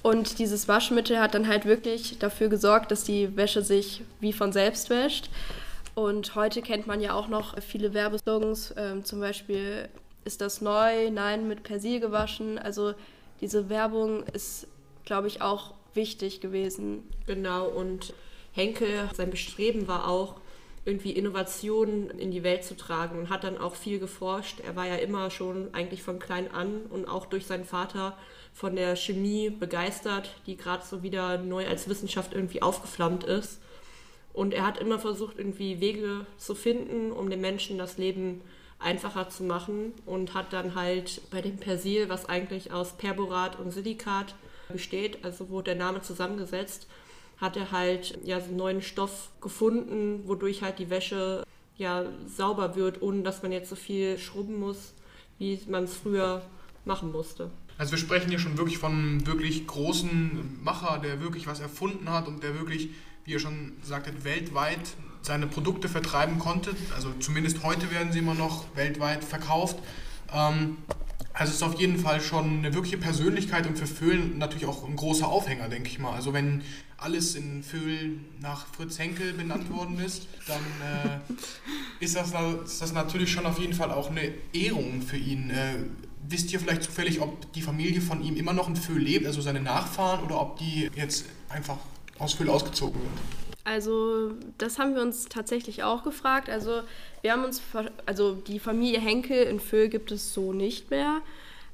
Und 0.01 0.37
dieses 0.37 0.67
Waschmittel 0.67 1.19
hat 1.19 1.33
dann 1.33 1.47
halt 1.47 1.65
wirklich 1.65 2.19
dafür 2.19 2.47
gesorgt, 2.47 2.91
dass 2.91 3.03
die 3.03 3.35
Wäsche 3.35 3.63
sich 3.63 4.03
wie 4.19 4.33
von 4.33 4.51
selbst 4.51 4.91
wäscht. 4.91 5.29
Und 5.95 6.35
heute 6.35 6.61
kennt 6.61 6.87
man 6.87 7.01
ja 7.01 7.13
auch 7.13 7.29
noch 7.29 7.59
viele 7.61 7.93
Werbeslogans, 7.93 8.73
ähm, 8.77 9.05
zum 9.05 9.21
Beispiel 9.21 9.89
ist 10.25 10.41
das 10.41 10.59
neu, 10.59 11.09
nein, 11.09 11.47
mit 11.47 11.63
Persil 11.63 11.99
gewaschen. 11.99 12.57
Also 12.59 12.93
diese 13.41 13.69
Werbung 13.69 14.23
ist, 14.23 14.67
glaube 15.05 15.27
ich, 15.27 15.41
auch 15.41 15.73
wichtig 15.93 16.41
gewesen. 16.41 17.03
Genau, 17.25 17.67
und 17.67 18.13
Henkel, 18.51 19.09
sein 19.15 19.29
Bestreben 19.29 19.87
war 19.87 20.09
auch, 20.09 20.35
irgendwie 20.85 21.11
Innovationen 21.11 22.11
in 22.11 22.29
die 22.29 22.43
Welt 22.43 22.63
zu 22.63 22.77
tragen 22.77 23.17
und 23.17 23.29
hat 23.29 23.43
dann 23.43 23.57
auch 23.57 23.73
viel 23.73 23.97
geforscht. 23.97 24.59
Er 24.59 24.75
war 24.75 24.85
ja 24.85 24.95
immer 24.95 25.31
schon 25.31 25.73
eigentlich 25.73 26.03
von 26.03 26.19
klein 26.19 26.51
an 26.51 26.83
und 26.91 27.07
auch 27.07 27.25
durch 27.25 27.47
seinen 27.47 27.65
Vater 27.65 28.15
von 28.53 28.75
der 28.75 28.95
Chemie 28.95 29.49
begeistert, 29.49 30.29
die 30.45 30.55
gerade 30.55 30.85
so 30.85 31.01
wieder 31.01 31.39
neu 31.39 31.67
als 31.67 31.89
Wissenschaft 31.89 32.33
irgendwie 32.33 32.61
aufgeflammt 32.61 33.23
ist. 33.23 33.59
Und 34.35 34.53
er 34.53 34.65
hat 34.65 34.79
immer 34.79 34.99
versucht, 34.99 35.37
irgendwie 35.39 35.79
Wege 35.79 36.25
zu 36.37 36.55
finden, 36.55 37.13
um 37.13 37.29
den 37.29 37.39
Menschen 37.39 37.77
das 37.77 37.97
Leben 37.97 38.41
einfacher 38.79 39.29
zu 39.29 39.43
machen 39.43 39.93
und 40.05 40.33
hat 40.33 40.51
dann 40.51 40.75
halt 40.75 41.21
bei 41.31 41.41
dem 41.41 41.55
Persil, 41.55 42.09
was 42.09 42.27
eigentlich 42.27 42.73
aus 42.73 42.97
Perborat 42.97 43.57
und 43.57 43.71
Silikat 43.71 44.35
besteht, 44.67 45.23
also 45.23 45.49
wo 45.49 45.61
der 45.61 45.75
Name 45.75 46.01
zusammengesetzt, 46.01 46.87
hat 47.37 47.55
er 47.55 47.71
halt 47.71 48.19
ja 48.25 48.41
so 48.41 48.47
einen 48.47 48.57
neuen 48.57 48.81
Stoff 48.81 49.29
gefunden, 49.39 50.23
wodurch 50.25 50.61
halt 50.61 50.79
die 50.79 50.89
Wäsche 50.89 51.45
ja 51.77 52.03
sauber 52.27 52.75
wird, 52.75 53.01
ohne 53.01 53.23
dass 53.23 53.41
man 53.41 53.53
jetzt 53.53 53.69
so 53.69 53.75
viel 53.77 54.17
schrubben 54.17 54.59
muss, 54.59 54.93
wie 55.37 55.59
man 55.69 55.85
es 55.85 55.95
früher 55.95 56.41
machen 56.83 57.11
musste. 57.13 57.51
Also 57.77 57.91
wir 57.91 57.99
sprechen 57.99 58.29
hier 58.29 58.39
schon 58.39 58.57
wirklich 58.57 58.77
von 58.77 58.91
einem 58.91 59.27
wirklich 59.27 59.65
großen 59.67 60.59
Macher, 60.61 60.99
der 60.99 61.21
wirklich 61.21 61.47
was 61.47 61.59
erfunden 61.59 62.09
hat 62.09 62.27
und 62.27 62.43
der 62.43 62.57
wirklich, 62.57 62.89
wie 63.25 63.31
ihr 63.31 63.39
schon 63.39 63.73
sagtet, 63.83 64.23
weltweit 64.23 64.79
seine 65.21 65.47
Produkte 65.47 65.89
vertreiben 65.89 66.39
konnte. 66.39 66.75
Also 66.95 67.11
zumindest 67.19 67.63
heute 67.63 67.91
werden 67.91 68.11
sie 68.11 68.19
immer 68.19 68.35
noch 68.35 68.65
weltweit 68.75 69.23
verkauft. 69.23 69.77
Ähm, 70.31 70.77
also 71.33 71.49
es 71.49 71.57
ist 71.57 71.63
auf 71.63 71.79
jeden 71.79 71.97
Fall 71.99 72.21
schon 72.21 72.59
eine 72.59 72.73
wirkliche 72.73 72.97
Persönlichkeit 72.97 73.67
und 73.67 73.77
für 73.77 73.87
Föhlen 73.87 74.37
natürlich 74.37 74.65
auch 74.65 74.87
ein 74.87 74.95
großer 74.95 75.27
Aufhänger, 75.27 75.67
denke 75.67 75.89
ich 75.89 75.99
mal. 75.99 76.13
Also 76.13 76.31
wenn 76.31 76.61
alles 76.97 77.35
in 77.35 77.61
Föhl 77.61 78.19
nach 78.39 78.67
Fritz 78.67 78.97
Henkel 78.99 79.33
benannt 79.33 79.69
worden 79.69 79.99
ist, 79.99 80.27
dann 80.47 80.61
äh, 81.19 82.03
ist, 82.03 82.15
das, 82.15 82.31
ist 82.63 82.81
das 82.81 82.93
natürlich 82.93 83.31
schon 83.31 83.45
auf 83.45 83.59
jeden 83.59 83.73
Fall 83.73 83.91
auch 83.91 84.09
eine 84.09 84.31
Ehrung 84.53 85.01
für 85.01 85.17
ihn. 85.17 85.49
Äh, 85.49 85.79
wisst 86.27 86.53
ihr 86.53 86.59
vielleicht 86.59 86.83
zufällig, 86.83 87.19
ob 87.19 87.51
die 87.53 87.61
Familie 87.61 87.99
von 88.01 88.23
ihm 88.23 88.37
immer 88.37 88.53
noch 88.53 88.69
in 88.69 88.75
Föhl 88.75 89.01
lebt, 89.01 89.25
also 89.25 89.41
seine 89.41 89.61
Nachfahren, 89.61 90.23
oder 90.23 90.39
ob 90.39 90.57
die 90.57 90.89
jetzt 90.95 91.25
einfach 91.49 91.77
aus 92.19 92.33
Föhl 92.33 92.49
ausgezogen 92.49 92.99
sind? 92.99 93.11
Also 93.63 94.33
das 94.59 94.77
haben 94.77 94.93
wir 94.93 95.01
uns 95.01 95.25
tatsächlich 95.25 95.83
auch 95.83 96.03
gefragt. 96.03 96.49
Also 96.49 96.81
wir 97.21 97.31
haben 97.31 97.43
uns, 97.43 97.61
also 98.05 98.33
die 98.33 98.59
Familie 98.59 98.99
Henkel 98.99 99.43
in 99.43 99.59
Föhl 99.59 99.89
gibt 99.89 100.11
es 100.11 100.33
so 100.33 100.53
nicht 100.53 100.91
mehr. 100.91 101.21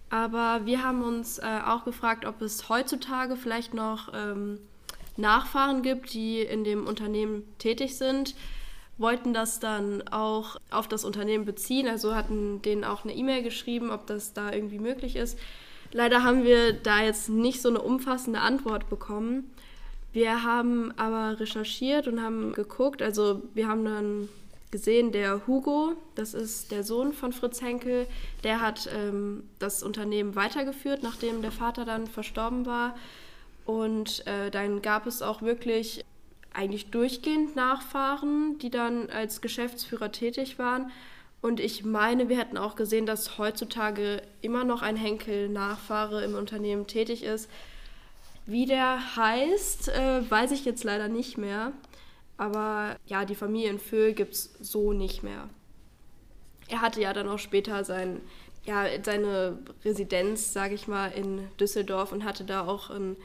Aber 0.09 0.65
wir 0.65 0.83
haben 0.83 1.03
uns 1.03 1.39
äh, 1.39 1.59
auch 1.65 1.85
gefragt, 1.85 2.25
ob 2.25 2.41
es 2.41 2.69
heutzutage 2.69 3.35
vielleicht 3.35 3.73
noch 3.73 4.13
ähm, 4.13 4.59
Nachfahren 5.15 5.83
gibt, 5.83 6.13
die 6.13 6.41
in 6.41 6.63
dem 6.63 6.85
Unternehmen 6.85 7.43
tätig 7.59 7.97
sind, 7.97 8.35
wollten 8.97 9.33
das 9.33 9.59
dann 9.59 10.07
auch 10.09 10.57
auf 10.69 10.87
das 10.87 11.05
Unternehmen 11.05 11.45
beziehen, 11.45 11.87
also 11.87 12.13
hatten 12.13 12.61
denen 12.61 12.83
auch 12.83 13.03
eine 13.03 13.15
E-Mail 13.15 13.41
geschrieben, 13.41 13.89
ob 13.89 14.05
das 14.05 14.33
da 14.33 14.51
irgendwie 14.51 14.79
möglich 14.79 15.15
ist. 15.15 15.39
Leider 15.93 16.23
haben 16.23 16.43
wir 16.43 16.73
da 16.73 17.01
jetzt 17.01 17.29
nicht 17.29 17.61
so 17.61 17.69
eine 17.69 17.81
umfassende 17.81 18.39
Antwort 18.39 18.89
bekommen. 18.89 19.51
Wir 20.13 20.43
haben 20.43 20.93
aber 20.97 21.39
recherchiert 21.39 22.07
und 22.07 22.21
haben 22.21 22.53
geguckt, 22.53 23.01
also 23.01 23.43
wir 23.53 23.67
haben 23.67 23.85
dann 23.85 24.29
gesehen, 24.71 25.11
der 25.11 25.45
Hugo, 25.47 25.93
das 26.15 26.33
ist 26.33 26.71
der 26.71 26.83
Sohn 26.83 27.13
von 27.13 27.33
Fritz 27.33 27.61
Henkel, 27.61 28.07
der 28.43 28.61
hat 28.61 28.89
ähm, 28.93 29.43
das 29.59 29.83
Unternehmen 29.83 30.35
weitergeführt, 30.35 31.03
nachdem 31.03 31.41
der 31.41 31.51
Vater 31.51 31.85
dann 31.85 32.07
verstorben 32.07 32.65
war. 32.65 32.95
Und 33.65 34.25
äh, 34.27 34.49
dann 34.49 34.81
gab 34.81 35.07
es 35.07 35.21
auch 35.21 35.41
wirklich 35.41 36.03
eigentlich 36.53 36.89
durchgehend 36.89 37.55
Nachfahren, 37.55 38.57
die 38.59 38.69
dann 38.69 39.09
als 39.09 39.41
Geschäftsführer 39.41 40.11
tätig 40.11 40.57
waren. 40.59 40.91
Und 41.41 41.59
ich 41.59 41.83
meine, 41.83 42.29
wir 42.29 42.37
hätten 42.37 42.57
auch 42.57 42.75
gesehen, 42.75 43.05
dass 43.05 43.37
heutzutage 43.37 44.21
immer 44.41 44.63
noch 44.63 44.81
ein 44.81 44.95
Henkel-Nachfahre 44.95 46.23
im 46.23 46.35
Unternehmen 46.35 46.87
tätig 46.87 47.23
ist. 47.23 47.49
Wie 48.45 48.65
der 48.65 49.15
heißt, 49.15 49.89
äh, 49.89 50.29
weiß 50.29 50.51
ich 50.51 50.65
jetzt 50.65 50.83
leider 50.83 51.07
nicht 51.07 51.37
mehr. 51.37 51.73
Aber 52.37 52.95
ja, 53.05 53.23
die 53.25 53.35
Familie 53.35 53.69
in 53.69 53.79
Föhl 53.79 54.13
gibt 54.13 54.33
es 54.33 54.53
so 54.59 54.93
nicht 54.93 55.21
mehr. 55.21 55.47
Er 56.69 56.81
hatte 56.81 57.01
ja 57.01 57.13
dann 57.13 57.29
auch 57.29 57.37
später 57.37 57.83
sein, 57.83 58.21
ja, 58.65 58.85
seine 59.03 59.59
Residenz, 59.83 60.53
sage 60.53 60.73
ich 60.73 60.87
mal, 60.87 61.11
in 61.11 61.47
Düsseldorf 61.59 62.11
und 62.11 62.23
hatte 62.23 62.43
da 62.43 62.65
auch 62.65 62.89
ein 62.89 63.15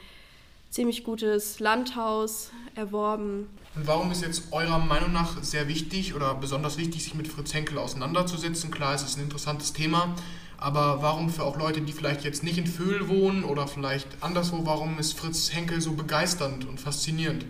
ziemlich 0.69 1.03
gutes 1.03 1.59
Landhaus 1.59 2.51
erworben. 2.75 3.49
Und 3.75 3.87
warum 3.87 4.11
ist 4.11 4.21
jetzt 4.21 4.51
eurer 4.51 4.79
Meinung 4.79 5.13
nach 5.13 5.41
sehr 5.43 5.67
wichtig 5.67 6.13
oder 6.13 6.35
besonders 6.35 6.77
wichtig, 6.77 7.03
sich 7.03 7.15
mit 7.15 7.27
Fritz 7.27 7.53
Henkel 7.53 7.77
auseinanderzusetzen? 7.77 8.69
Klar, 8.71 8.95
es 8.95 9.03
ist 9.03 9.17
ein 9.17 9.23
interessantes 9.23 9.73
Thema, 9.73 10.15
aber 10.57 11.01
warum 11.01 11.29
für 11.29 11.43
auch 11.43 11.57
Leute, 11.57 11.81
die 11.81 11.93
vielleicht 11.93 12.23
jetzt 12.23 12.43
nicht 12.43 12.57
in 12.57 12.67
Föhl 12.67 13.07
wohnen 13.07 13.43
oder 13.43 13.67
vielleicht 13.67 14.07
anderswo, 14.21 14.65
warum 14.65 14.97
ist 14.99 15.17
Fritz 15.17 15.53
Henkel 15.53 15.81
so 15.81 15.93
begeisternd 15.93 16.67
und 16.67 16.79
faszinierend? 16.79 17.45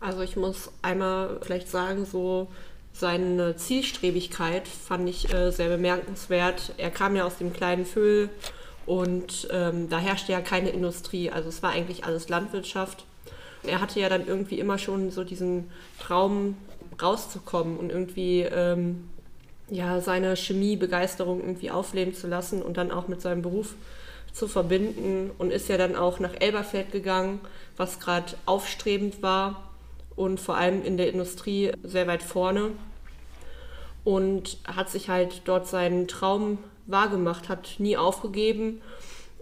Also 0.00 0.20
ich 0.20 0.36
muss 0.36 0.70
einmal 0.82 1.38
vielleicht 1.42 1.68
sagen, 1.68 2.04
so 2.04 2.48
seine 2.92 3.56
Zielstrebigkeit 3.56 4.68
fand 4.68 5.08
ich 5.08 5.32
äh, 5.32 5.50
sehr 5.50 5.68
bemerkenswert. 5.68 6.74
Er 6.76 6.90
kam 6.90 7.16
ja 7.16 7.24
aus 7.24 7.38
dem 7.38 7.52
kleinen 7.52 7.84
Föhl 7.84 8.30
und 8.86 9.48
ähm, 9.50 9.88
da 9.88 9.98
herrschte 9.98 10.32
ja 10.32 10.40
keine 10.40 10.70
Industrie, 10.70 11.30
also 11.30 11.48
es 11.48 11.62
war 11.62 11.70
eigentlich 11.70 12.04
alles 12.04 12.28
Landwirtschaft. 12.28 13.04
Er 13.62 13.80
hatte 13.80 13.98
ja 13.98 14.08
dann 14.08 14.26
irgendwie 14.26 14.58
immer 14.58 14.78
schon 14.78 15.10
so 15.10 15.24
diesen 15.24 15.70
Traum 15.98 16.56
rauszukommen 17.00 17.78
und 17.78 17.90
irgendwie 17.90 18.42
ähm, 18.42 19.08
ja, 19.70 20.00
seine 20.00 20.34
Chemiebegeisterung 20.34 21.40
irgendwie 21.40 21.70
aufleben 21.70 22.14
zu 22.14 22.26
lassen 22.26 22.62
und 22.62 22.76
dann 22.76 22.90
auch 22.90 23.08
mit 23.08 23.20
seinem 23.20 23.42
Beruf 23.42 23.74
zu 24.32 24.48
verbinden 24.48 25.30
und 25.38 25.52
ist 25.52 25.68
ja 25.68 25.78
dann 25.78 25.96
auch 25.96 26.18
nach 26.18 26.34
Elberfeld 26.40 26.92
gegangen, 26.92 27.40
was 27.76 28.00
gerade 28.00 28.34
aufstrebend 28.46 29.22
war 29.22 29.70
und 30.16 30.40
vor 30.40 30.56
allem 30.56 30.84
in 30.84 30.96
der 30.96 31.12
Industrie 31.12 31.72
sehr 31.82 32.06
weit 32.06 32.22
vorne 32.22 32.72
und 34.04 34.58
hat 34.66 34.90
sich 34.90 35.08
halt 35.08 35.42
dort 35.44 35.66
seinen 35.66 36.08
Traum 36.08 36.58
wahrgemacht, 36.86 37.48
hat 37.48 37.76
nie 37.78 37.96
aufgegeben 37.96 38.82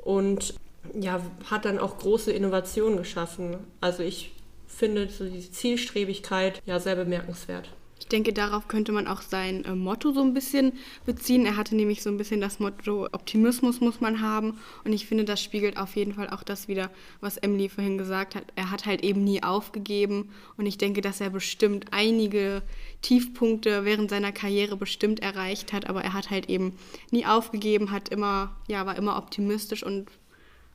und 0.02 0.54
ja, 0.98 1.20
hat 1.50 1.64
dann 1.64 1.78
auch 1.78 1.98
große 1.98 2.32
Innovationen 2.32 2.98
geschaffen. 2.98 3.56
Also 3.80 4.02
ich 4.02 4.32
finde 4.66 5.08
so 5.08 5.24
die 5.24 5.50
Zielstrebigkeit 5.50 6.60
ja 6.66 6.78
sehr 6.80 6.96
bemerkenswert. 6.96 7.68
Ich 8.02 8.08
denke, 8.08 8.32
darauf 8.32 8.66
könnte 8.66 8.90
man 8.90 9.06
auch 9.06 9.22
sein 9.22 9.64
äh, 9.64 9.76
Motto 9.76 10.10
so 10.12 10.22
ein 10.22 10.34
bisschen 10.34 10.72
beziehen. 11.06 11.46
Er 11.46 11.56
hatte 11.56 11.76
nämlich 11.76 12.02
so 12.02 12.10
ein 12.10 12.16
bisschen 12.16 12.40
das 12.40 12.58
Motto, 12.58 13.06
Optimismus 13.12 13.80
muss 13.80 14.00
man 14.00 14.20
haben. 14.20 14.58
Und 14.82 14.92
ich 14.92 15.06
finde, 15.06 15.24
das 15.24 15.40
spiegelt 15.40 15.76
auf 15.76 15.94
jeden 15.94 16.12
Fall 16.12 16.28
auch 16.28 16.42
das 16.42 16.66
wieder, 16.66 16.90
was 17.20 17.36
Emily 17.36 17.68
vorhin 17.68 17.98
gesagt 17.98 18.34
hat. 18.34 18.46
Er 18.56 18.72
hat 18.72 18.86
halt 18.86 19.04
eben 19.04 19.22
nie 19.22 19.44
aufgegeben. 19.44 20.30
Und 20.56 20.66
ich 20.66 20.78
denke, 20.78 21.00
dass 21.00 21.20
er 21.20 21.30
bestimmt 21.30 21.92
einige 21.92 22.62
Tiefpunkte 23.02 23.84
während 23.84 24.10
seiner 24.10 24.32
Karriere 24.32 24.76
bestimmt 24.76 25.20
erreicht 25.20 25.72
hat. 25.72 25.88
Aber 25.88 26.02
er 26.02 26.12
hat 26.12 26.30
halt 26.30 26.50
eben 26.50 26.76
nie 27.12 27.24
aufgegeben, 27.24 27.92
hat 27.92 28.08
immer, 28.08 28.56
ja, 28.66 28.84
war 28.84 28.96
immer 28.96 29.16
optimistisch. 29.16 29.84
Und 29.84 30.10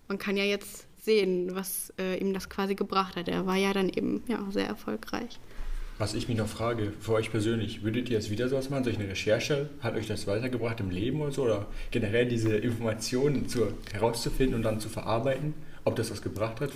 man 0.08 0.18
kann 0.18 0.38
ja 0.38 0.46
jetzt 0.46 0.88
sehen, 1.04 1.54
was 1.56 1.94
äh, 2.00 2.18
ihm 2.22 2.34
das 2.34 2.50
quasi 2.50 2.76
gebracht 2.76 3.18
hat. 3.18 3.28
Er 3.28 3.46
war 3.46 3.58
ja 3.58 3.74
dann 3.74 3.90
eben 3.90 4.24
ja, 4.30 4.40
sehr 4.50 4.66
erfolgreich. 4.66 5.42
Was 6.00 6.14
ich 6.14 6.28
mich 6.28 6.38
noch 6.38 6.48
frage, 6.48 6.94
für 7.00 7.14
euch 7.14 7.32
persönlich, 7.32 7.84
würdet 7.84 8.10
ihr 8.10 8.18
jetzt 8.18 8.30
wieder 8.30 8.48
sowas 8.50 8.70
machen? 8.70 8.84
Solche 8.84 9.00
Recherche? 9.00 9.70
Hat 9.82 9.96
euch 9.96 10.06
das 10.06 10.28
weitergebracht 10.28 10.80
im 10.80 10.92
Leben 10.92 11.22
oder 11.22 11.32
so? 11.32 11.44
Oder 11.44 11.66
generell 11.90 12.28
diese 12.28 12.56
Informationen 12.56 13.50
zu, 13.50 13.74
herauszufinden 13.92 14.56
und 14.56 14.62
dann 14.62 14.80
zu 14.80 14.90
verarbeiten? 14.90 15.56
Ob 15.86 15.96
das 15.96 16.12
was 16.12 16.22
gebracht 16.22 16.62
hat? 16.62 16.70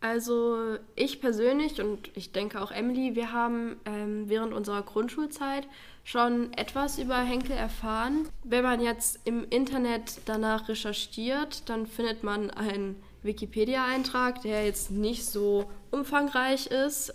Also 0.00 0.76
ich 0.96 1.20
persönlich 1.20 1.80
und 1.80 2.10
ich 2.14 2.32
denke 2.32 2.60
auch 2.60 2.72
Emily, 2.72 3.14
wir 3.14 3.32
haben 3.32 3.76
ähm, 3.86 4.24
während 4.28 4.52
unserer 4.52 4.82
Grundschulzeit 4.82 5.66
schon 6.04 6.52
etwas 6.54 6.98
über 6.98 7.18
Henkel 7.18 7.52
erfahren. 7.52 8.28
Wenn 8.42 8.64
man 8.64 8.82
jetzt 8.82 9.20
im 9.24 9.46
Internet 9.48 10.20
danach 10.26 10.68
recherchiert, 10.68 11.68
dann 11.70 11.86
findet 11.86 12.22
man 12.22 12.50
einen 12.50 12.96
Wikipedia-Eintrag, 13.22 14.42
der 14.42 14.66
jetzt 14.66 14.90
nicht 14.90 15.24
so 15.24 15.70
umfangreich 15.90 16.66
ist. 16.66 17.12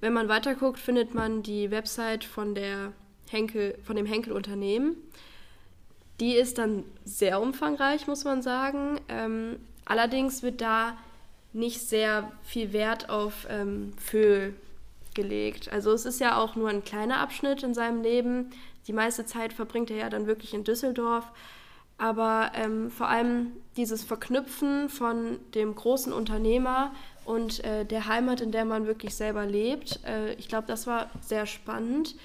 Wenn 0.00 0.12
man 0.12 0.28
weiterguckt, 0.28 0.78
findet 0.78 1.14
man 1.14 1.42
die 1.42 1.70
Website 1.70 2.24
von, 2.24 2.54
der 2.54 2.92
Henkel, 3.28 3.78
von 3.84 3.96
dem 3.96 4.06
Henkel-Unternehmen. 4.06 4.96
Die 6.20 6.34
ist 6.34 6.58
dann 6.58 6.84
sehr 7.04 7.40
umfangreich, 7.40 8.06
muss 8.06 8.24
man 8.24 8.42
sagen. 8.42 9.00
Ähm, 9.08 9.56
allerdings 9.84 10.42
wird 10.42 10.60
da 10.60 10.96
nicht 11.52 11.80
sehr 11.80 12.30
viel 12.42 12.72
Wert 12.72 13.10
auf 13.10 13.46
ähm, 13.48 13.92
Föhl 13.98 14.54
gelegt. 15.14 15.72
Also 15.72 15.92
es 15.92 16.04
ist 16.04 16.20
ja 16.20 16.38
auch 16.38 16.56
nur 16.56 16.68
ein 16.68 16.84
kleiner 16.84 17.18
Abschnitt 17.18 17.62
in 17.62 17.74
seinem 17.74 18.02
Leben. 18.02 18.50
Die 18.86 18.92
meiste 18.92 19.26
Zeit 19.26 19.52
verbringt 19.52 19.90
er 19.90 19.96
ja 19.96 20.10
dann 20.10 20.26
wirklich 20.26 20.54
in 20.54 20.64
Düsseldorf. 20.64 21.24
Aber 21.98 22.52
ähm, 22.54 22.90
vor 22.90 23.08
allem 23.08 23.52
dieses 23.76 24.04
Verknüpfen 24.04 24.88
von 24.88 25.38
dem 25.54 25.74
großen 25.74 26.12
Unternehmer 26.12 26.92
und 27.24 27.62
äh, 27.64 27.84
der 27.84 28.06
Heimat, 28.06 28.40
in 28.40 28.52
der 28.52 28.64
man 28.64 28.86
wirklich 28.86 29.14
selber 29.14 29.46
lebt. 29.46 30.00
Äh, 30.04 30.34
ich 30.34 30.48
glaube, 30.48 30.66
das 30.66 30.86
war 30.86 31.10
sehr 31.20 31.46
spannend. 31.46 32.16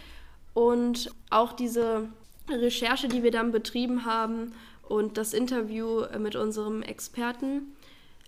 Und 0.53 1.11
auch 1.29 1.53
diese 1.53 2.07
Recherche, 2.49 3.07
die 3.07 3.23
wir 3.23 3.31
dann 3.31 3.51
betrieben 3.51 4.05
haben 4.05 4.53
und 4.87 5.17
das 5.17 5.33
Interview 5.33 6.01
äh, 6.01 6.19
mit 6.19 6.35
unserem 6.35 6.81
Experten 6.81 7.75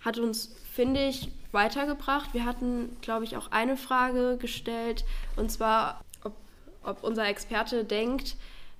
hat 0.04 0.18
uns, 0.18 0.54
finde 0.72 1.08
ich, 1.08 1.30
weitergebracht. 1.52 2.34
Wir 2.34 2.44
hatten, 2.44 2.96
glaube 3.00 3.24
ich, 3.24 3.36
auch 3.36 3.50
eine 3.50 3.76
Frage 3.76 4.36
gestellt, 4.38 5.04
und 5.36 5.50
zwar, 5.50 6.04
ob, 6.22 6.34
ob 6.82 7.02
unser 7.02 7.26
Experte 7.26 7.84
denkt, 7.84 8.36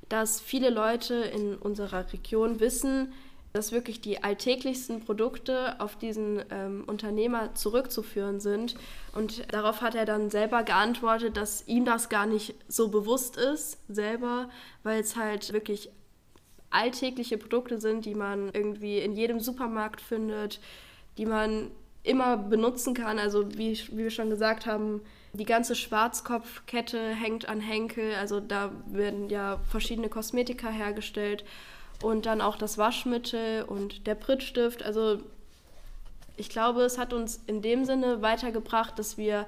dass 0.08 0.40
viele 0.40 0.70
Leute 0.70 1.14
in 1.14 1.56
unserer 1.56 2.12
Region 2.12 2.60
wissen, 2.60 3.12
dass 3.52 3.72
wirklich 3.72 4.00
die 4.00 4.22
alltäglichsten 4.22 5.00
Produkte 5.00 5.80
auf 5.80 5.96
diesen 5.96 6.42
ähm, 6.50 6.84
Unternehmer 6.86 7.54
zurückzuführen 7.54 8.40
sind. 8.40 8.74
Und 9.14 9.52
darauf 9.52 9.80
hat 9.80 9.94
er 9.94 10.04
dann 10.04 10.30
selber 10.30 10.62
geantwortet, 10.62 11.36
dass 11.36 11.66
ihm 11.66 11.84
das 11.84 12.08
gar 12.08 12.26
nicht 12.26 12.54
so 12.68 12.88
bewusst 12.88 13.36
ist, 13.36 13.78
selber, 13.88 14.50
weil 14.82 15.00
es 15.00 15.16
halt 15.16 15.52
wirklich 15.52 15.90
alltägliche 16.70 17.38
Produkte 17.38 17.80
sind, 17.80 18.04
die 18.04 18.14
man 18.14 18.50
irgendwie 18.52 18.98
in 18.98 19.14
jedem 19.14 19.40
Supermarkt 19.40 20.02
findet, 20.02 20.60
die 21.16 21.26
man 21.26 21.70
immer 22.02 22.36
benutzen 22.36 22.94
kann. 22.94 23.18
Also 23.18 23.56
wie, 23.56 23.78
wie 23.90 24.04
wir 24.04 24.10
schon 24.10 24.30
gesagt 24.30 24.66
haben, 24.66 25.00
die 25.32 25.44
ganze 25.44 25.74
Schwarzkopfkette 25.74 27.14
hängt 27.14 27.48
an 27.48 27.60
Henkel. 27.60 28.14
Also 28.14 28.40
da 28.40 28.72
werden 28.86 29.30
ja 29.30 29.58
verschiedene 29.70 30.10
Kosmetika 30.10 30.68
hergestellt 30.68 31.44
und 32.02 32.26
dann 32.26 32.40
auch 32.40 32.56
das 32.56 32.78
Waschmittel 32.78 33.64
und 33.64 34.06
der 34.06 34.14
Prittstift. 34.14 34.82
Also 34.82 35.20
ich 36.36 36.48
glaube, 36.48 36.82
es 36.82 36.98
hat 36.98 37.12
uns 37.12 37.40
in 37.46 37.62
dem 37.62 37.84
Sinne 37.84 38.22
weitergebracht, 38.22 38.98
dass 38.98 39.18
wir 39.18 39.46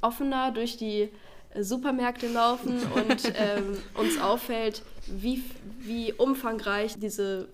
offener 0.00 0.52
durch 0.52 0.76
die 0.76 1.10
Supermärkte 1.58 2.28
laufen 2.28 2.80
und 2.94 3.32
ähm, 3.36 3.78
uns 3.94 4.20
auffällt, 4.20 4.82
wie, 5.06 5.42
wie 5.80 6.12
umfangreich 6.12 6.98
diese 6.98 7.48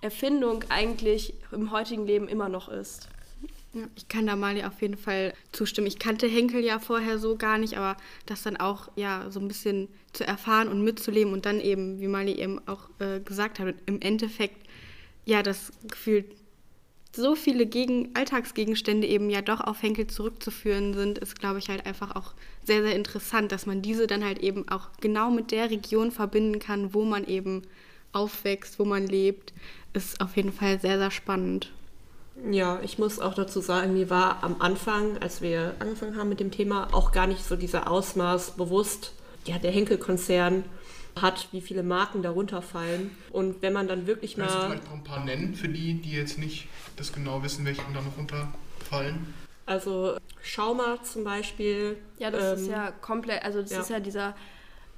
Erfindung 0.00 0.64
eigentlich 0.68 1.34
im 1.50 1.72
heutigen 1.72 2.06
Leben 2.06 2.28
immer 2.28 2.48
noch 2.48 2.68
ist. 2.68 3.08
Ja, 3.74 3.82
ich 3.96 4.08
kann 4.08 4.26
da 4.26 4.34
Mali 4.34 4.64
auf 4.64 4.80
jeden 4.80 4.96
Fall 4.96 5.34
zustimmen. 5.52 5.86
Ich 5.86 5.98
kannte 5.98 6.26
Henkel 6.26 6.64
ja 6.64 6.78
vorher 6.78 7.18
so 7.18 7.36
gar 7.36 7.58
nicht, 7.58 7.76
aber 7.76 7.96
das 8.26 8.42
dann 8.42 8.56
auch 8.56 8.88
ja 8.96 9.30
so 9.30 9.40
ein 9.40 9.48
bisschen 9.48 9.88
zu 10.12 10.26
erfahren 10.26 10.68
und 10.68 10.82
mitzuleben 10.82 11.32
und 11.32 11.44
dann 11.44 11.60
eben, 11.60 12.00
wie 12.00 12.08
Mali 12.08 12.32
eben 12.32 12.66
auch 12.66 12.88
äh, 12.98 13.20
gesagt 13.20 13.58
hat, 13.58 13.74
im 13.86 14.00
Endeffekt 14.00 14.66
ja 15.26 15.42
das 15.42 15.70
Gefühl, 15.86 16.24
so 17.14 17.34
viele 17.34 17.66
Gegen 17.66 18.10
Alltagsgegenstände 18.14 19.06
eben 19.06 19.28
ja 19.28 19.42
doch 19.42 19.60
auf 19.60 19.82
Henkel 19.82 20.06
zurückzuführen 20.06 20.94
sind, 20.94 21.18
ist, 21.18 21.38
glaube 21.38 21.58
ich, 21.58 21.68
halt 21.68 21.84
einfach 21.84 22.14
auch 22.16 22.34
sehr, 22.64 22.82
sehr 22.82 22.94
interessant, 22.94 23.52
dass 23.52 23.66
man 23.66 23.82
diese 23.82 24.06
dann 24.06 24.24
halt 24.24 24.38
eben 24.38 24.68
auch 24.68 24.88
genau 25.00 25.30
mit 25.30 25.50
der 25.50 25.70
Region 25.70 26.10
verbinden 26.10 26.58
kann, 26.58 26.94
wo 26.94 27.04
man 27.04 27.26
eben 27.26 27.62
aufwächst, 28.12 28.78
wo 28.78 28.84
man 28.84 29.06
lebt, 29.06 29.52
ist 29.92 30.20
auf 30.20 30.36
jeden 30.36 30.52
Fall 30.52 30.80
sehr, 30.80 30.98
sehr 30.98 31.10
spannend. 31.10 31.72
Ja, 32.50 32.78
ich 32.82 32.98
muss 32.98 33.18
auch 33.18 33.34
dazu 33.34 33.60
sagen, 33.60 33.94
mir 33.94 34.10
war 34.10 34.42
am 34.44 34.60
Anfang, 34.60 35.18
als 35.18 35.40
wir 35.42 35.74
angefangen 35.80 36.16
haben 36.16 36.28
mit 36.28 36.40
dem 36.40 36.50
Thema, 36.50 36.88
auch 36.92 37.12
gar 37.12 37.26
nicht 37.26 37.44
so 37.44 37.56
dieser 37.56 37.90
Ausmaß 37.90 38.52
bewusst. 38.52 39.12
Ja, 39.44 39.58
der 39.58 39.72
Henkel-Konzern 39.72 40.64
hat, 41.20 41.48
wie 41.52 41.60
viele 41.60 41.82
Marken 41.82 42.22
darunter 42.22 42.62
fallen. 42.62 43.10
Und 43.30 43.60
wenn 43.62 43.72
man 43.72 43.88
dann 43.88 44.06
wirklich 44.06 44.36
Kannst 44.36 44.54
mal. 44.54 44.60
du 44.60 44.66
vielleicht 44.68 44.84
noch 44.84 44.92
ein 44.92 45.04
paar 45.04 45.24
nennen 45.24 45.54
für 45.54 45.68
die, 45.68 45.94
die 45.94 46.12
jetzt 46.12 46.38
nicht 46.38 46.68
das 46.96 47.12
genau 47.12 47.42
wissen, 47.42 47.64
welche 47.64 47.82
da 47.92 48.00
noch 48.00 48.16
runterfallen? 48.16 49.34
Also 49.66 50.16
Schauma 50.42 51.02
zum 51.02 51.24
Beispiel. 51.24 51.96
Ja, 52.18 52.30
das 52.30 52.58
ähm, 52.58 52.64
ist 52.64 52.70
ja 52.70 52.90
komplett, 52.90 53.42
also 53.42 53.60
das 53.60 53.70
ja. 53.72 53.80
ist 53.80 53.90
ja 53.90 54.00
dieser, 54.00 54.36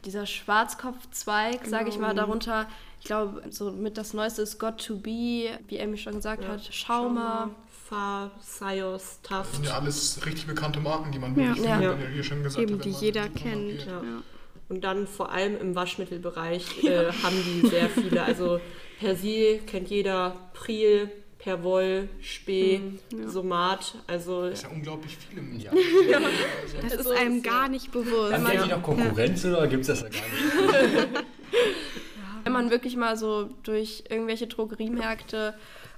dieser 0.04 0.26
Schwarzkopfzweig, 0.26 1.66
sage 1.66 1.88
ich 1.88 1.94
Genau. 1.96 2.08
mal, 2.08 2.14
darunter. 2.14 2.68
Ich 3.00 3.06
glaube, 3.06 3.42
so 3.50 3.70
mit 3.72 3.96
das 3.98 4.12
Neueste 4.14 4.42
ist 4.42 4.58
Got 4.58 4.84
to 4.86 4.96
Be, 4.96 5.58
wie 5.68 5.80
Amy 5.80 5.96
schon 5.96 6.14
gesagt 6.14 6.46
hat, 6.46 6.62
Schauma. 6.72 7.50
Fa, 7.88 8.30
Sios, 8.40 9.18
Das 9.20 9.22
Taft. 9.22 9.54
sind 9.56 9.66
ja 9.66 9.76
alles 9.78 10.24
richtig 10.24 10.46
bekannte 10.46 10.78
Marken, 10.78 11.10
die 11.10 11.18
man 11.18 11.32
Ja. 11.32 11.48
wirklich 11.48 11.64
Ja. 11.64 11.72
findet, 11.72 11.90
Ja. 11.90 11.98
wenn 11.98 12.02
ihr 12.02 12.14
hier 12.14 12.22
schon 12.24 12.42
gesagt 12.44 12.62
Eben, 12.62 12.74
habt, 12.74 12.84
die 12.84 12.90
jeder 12.90 13.28
kennt. 13.30 13.84
Ja. 13.86 14.02
Und 14.68 14.84
dann 14.84 15.08
vor 15.08 15.32
allem 15.32 15.56
im 15.60 15.74
Waschmittelbereich 15.74 16.84
äh, 16.84 17.10
haben 17.10 17.36
die 17.44 17.66
sehr 17.68 17.88
viele. 17.90 18.22
Also 18.22 18.60
Persil 19.00 19.58
kennt 19.66 19.88
jeder, 19.90 20.36
Priel, 20.52 21.10
Perwoll, 21.38 22.08
Spee, 22.20 22.80
Somat. 23.26 23.94
Also 24.06 24.42
Das 24.50 24.60
ist 24.60 24.62
ja 24.64 24.68
unglaublich 24.68 25.16
viel 25.16 25.38
im 25.38 25.58
Jahr. 25.58 25.74
Also, 26.14 26.76
Das 26.82 26.98
Also 26.98 27.12
ist 27.12 27.18
einem 27.18 27.38
ist 27.38 27.44
gar 27.44 27.68
nicht 27.68 27.90
bewusst. 27.90 28.34
Haben 28.34 28.44
die 28.44 28.50
eigentlich 28.52 28.70
noch 28.70 28.82
Konkurrenz 28.82 29.44
oder 29.44 29.66
gibt 29.66 29.80
es 29.80 29.86
das 29.88 30.02
ja 30.02 30.08
gar 30.10 31.02
nicht? 31.02 31.08
Wenn 32.50 32.64
man 32.64 32.70
wirklich 32.70 32.96
mal 32.96 33.16
so 33.16 33.48
durch 33.62 34.04
irgendwelche 34.08 34.48
Drogeriemärkte 34.48 35.54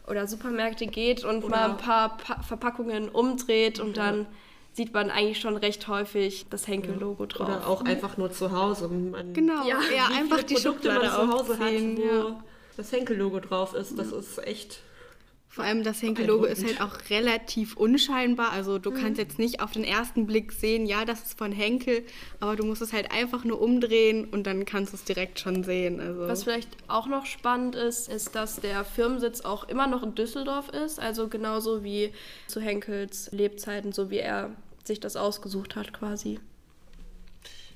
oder 0.06 0.26
Supermärkte 0.26 0.86
geht 0.86 1.24
und 1.24 1.48
mal 1.48 1.70
ein 1.70 1.76
paar 1.78 2.18
pa 2.18 2.42
Verpackungen 2.42 3.08
umdreht 3.08 3.80
und 3.80 3.96
dann 3.96 4.26
sieht 4.72 4.92
man 4.92 5.10
eigentlich 5.10 5.40
schon 5.40 5.56
recht 5.56 5.88
häufig 5.88 6.46
das 6.50 6.66
Henkel-Logo 6.66 7.26
drauf. 7.26 7.48
oder 7.48 7.66
auch 7.66 7.82
einfach 7.84 8.16
nur 8.16 8.30
zu 8.32 8.52
Hause. 8.52 8.88
Man, 8.88 9.32
Genau, 9.32 9.66
Ja, 9.66 9.78
ja, 9.94 10.06
einfach 10.06 10.38
viele 10.38 10.48
die 10.48 10.54
Produkte 10.54 10.88
man 10.88 11.02
zu 11.02 11.28
Hause 11.32 11.58
hat, 11.58 11.72
wo 11.72 12.02
ja. 12.02 12.44
das 12.76 12.92
Henkel-Logo 12.92 13.40
drauf 13.40 13.74
ist. 13.74 13.98
Das 13.98 14.12
ist 14.12 14.38
echt. 14.46 14.80
Vor 15.52 15.64
allem 15.64 15.84
das 15.84 16.00
Henkel-Logo 16.00 16.46
ist 16.46 16.64
halt 16.64 16.80
auch 16.80 17.10
relativ 17.10 17.76
unscheinbar. 17.76 18.52
Also 18.52 18.78
du 18.78 18.90
kannst 18.90 19.18
jetzt 19.18 19.38
nicht 19.38 19.60
auf 19.60 19.70
den 19.70 19.84
ersten 19.84 20.26
Blick 20.26 20.50
sehen, 20.50 20.86
ja, 20.86 21.04
das 21.04 21.24
ist 21.24 21.36
von 21.36 21.52
Henkel, 21.52 22.06
aber 22.40 22.56
du 22.56 22.64
musst 22.64 22.80
es 22.80 22.94
halt 22.94 23.12
einfach 23.12 23.44
nur 23.44 23.60
umdrehen 23.60 24.24
und 24.24 24.44
dann 24.46 24.64
kannst 24.64 24.94
du 24.94 24.96
es 24.96 25.04
direkt 25.04 25.40
schon 25.40 25.62
sehen. 25.62 26.00
Also 26.00 26.22
Was 26.22 26.44
vielleicht 26.44 26.70
auch 26.88 27.06
noch 27.06 27.26
spannend 27.26 27.76
ist, 27.76 28.08
ist, 28.08 28.34
dass 28.34 28.60
der 28.62 28.82
Firmensitz 28.82 29.42
auch 29.42 29.68
immer 29.68 29.86
noch 29.86 30.02
in 30.02 30.14
Düsseldorf 30.14 30.70
ist, 30.70 30.98
also 30.98 31.28
genauso 31.28 31.84
wie 31.84 32.14
zu 32.46 32.58
Henkels 32.58 33.30
Lebzeiten, 33.30 33.92
so 33.92 34.08
wie 34.08 34.20
er 34.20 34.56
sich 34.84 35.00
das 35.00 35.16
ausgesucht 35.16 35.76
hat 35.76 35.92
quasi. 35.92 36.40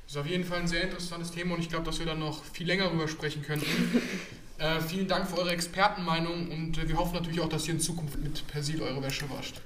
Das 0.06 0.14
ist 0.14 0.16
auf 0.16 0.26
jeden 0.26 0.44
Fall 0.44 0.60
ein 0.60 0.66
sehr 0.66 0.84
interessantes 0.84 1.30
Thema 1.30 1.56
und 1.56 1.60
ich 1.60 1.68
glaube, 1.68 1.84
dass 1.84 1.98
wir 1.98 2.06
dann 2.06 2.20
noch 2.20 2.42
viel 2.42 2.66
länger 2.66 2.84
darüber 2.84 3.06
sprechen 3.06 3.42
könnten. 3.42 3.66
äh, 4.58 4.80
vielen 4.80 5.08
Dank 5.08 5.28
für 5.28 5.38
eure 5.38 5.50
Expertenmeinung 5.50 6.50
und 6.50 6.78
äh, 6.78 6.88
wir 6.88 6.96
hoffen 6.96 7.14
natürlich 7.14 7.40
auch, 7.40 7.48
dass 7.48 7.66
ihr 7.68 7.74
in 7.74 7.80
Zukunft 7.80 8.18
mit 8.18 8.46
Persil 8.46 8.82
eure 8.82 9.02
Wäsche 9.02 9.28
wascht. 9.30 9.60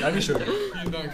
Dankeschön. 0.00 0.36
Vielen 0.72 0.92
Dank. 0.92 1.12